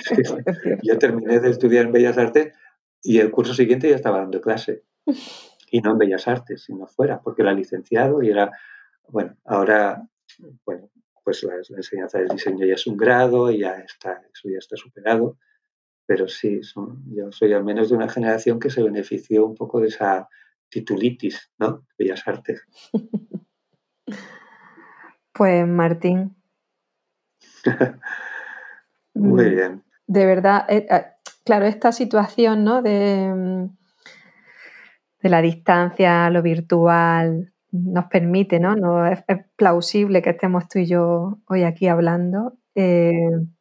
[0.83, 2.53] Yo terminé de estudiar en Bellas Artes
[3.03, 4.83] y el curso siguiente ya estaba dando clase.
[5.71, 8.49] Y no en Bellas Artes, sino fuera, porque era licenciado y era,
[9.09, 10.07] bueno, ahora,
[10.63, 10.89] bueno,
[11.21, 15.37] pues la, enseñanza del diseño ya es un grado, ya está, eso ya está superado,
[16.05, 16.61] pero sí,
[17.07, 20.27] yo soy al menos de una generación que se benefició un poco de esa
[20.69, 21.85] titulitis, ¿no?
[21.97, 22.61] Bellas Artes.
[25.33, 26.35] Pues Martín.
[29.13, 29.83] Muy mm, bien.
[30.07, 31.05] De verdad, eh, eh,
[31.43, 32.81] claro, esta situación, ¿no?
[32.81, 33.77] De, mm,
[35.21, 38.75] de la distancia, lo virtual, nos permite, ¿no?
[38.75, 39.23] no es,
[39.55, 42.57] plausible que estemos tú y yo hoy aquí hablando.
[42.75, 43.11] Eh,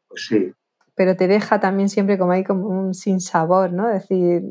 [0.09, 0.53] pues sí.
[0.97, 3.91] Pero te deja también siempre como ahí como un sinsabor, ¿no?
[3.91, 4.43] Es decir,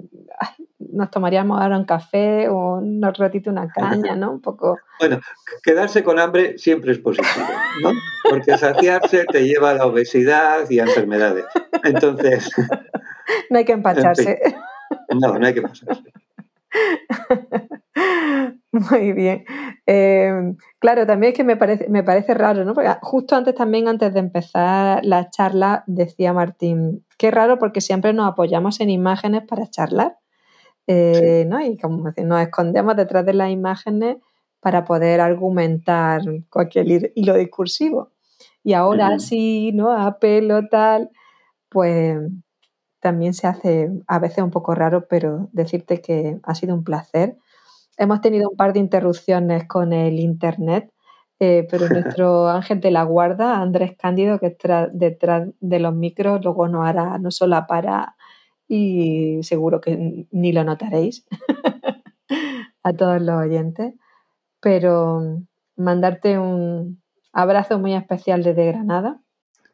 [0.79, 4.31] nos tomaríamos ahora un café o un ratito una caña, ¿no?
[4.31, 4.77] Un poco.
[4.99, 5.19] Bueno,
[5.63, 7.45] quedarse con hambre siempre es positivo,
[7.83, 7.91] ¿no?
[8.29, 11.45] Porque saciarse te lleva a la obesidad y a enfermedades.
[11.83, 12.49] Entonces.
[13.49, 14.37] No hay que empacharse.
[15.09, 16.03] no, no hay que empacharse.
[18.73, 19.45] Muy bien.
[19.85, 22.73] Em, claro, también es que me parece, me parece raro, ¿no?
[22.73, 28.13] Porque justo antes también, antes de empezar la charla, decía Martín, qué raro porque siempre
[28.13, 30.17] nos apoyamos en imágenes para charlar,
[30.87, 31.61] eh, ¿no?
[31.61, 34.17] Y como nos escondemos detrás de las imágenes
[34.59, 38.09] para poder argumentar cualquier hilo discursivo.
[38.63, 39.91] Y ahora sí, ¿no?
[39.91, 41.11] A pelo tal,
[41.69, 42.17] pues
[43.01, 47.37] también se hace a veces un poco raro, pero decirte que ha sido un placer.
[47.97, 50.89] Hemos tenido un par de interrupciones con el Internet,
[51.39, 56.43] eh, pero nuestro ángel de la guarda, Andrés Cándido, que está detrás de los micros,
[56.43, 58.15] luego nos hará, no solo para
[58.67, 61.27] y seguro que ni lo notaréis
[62.83, 63.93] a todos los oyentes,
[64.59, 65.21] pero
[65.75, 67.01] mandarte un
[67.33, 69.19] abrazo muy especial desde Granada.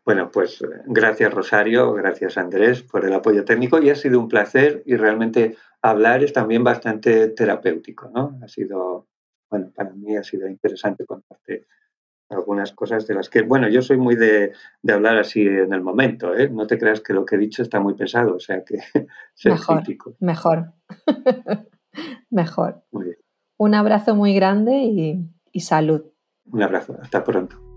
[0.05, 4.81] Bueno, pues gracias Rosario, gracias Andrés por el apoyo técnico y ha sido un placer
[4.85, 8.37] y realmente hablar es también bastante terapéutico, ¿no?
[8.43, 9.07] Ha sido,
[9.49, 11.67] bueno, para mí ha sido interesante contarte
[12.29, 14.53] algunas cosas de las que, bueno, yo soy muy de,
[14.87, 16.49] hablar así en el momento, ¿eh?
[16.49, 18.77] No te creas que lo que he dicho está muy pesado, o sea que
[19.33, 19.83] ser mejor,
[20.19, 20.73] Mejor,
[22.29, 22.83] mejor.
[23.57, 26.03] Un abrazo muy grande y salud.
[26.45, 27.68] Un abrazo, hasta pronto.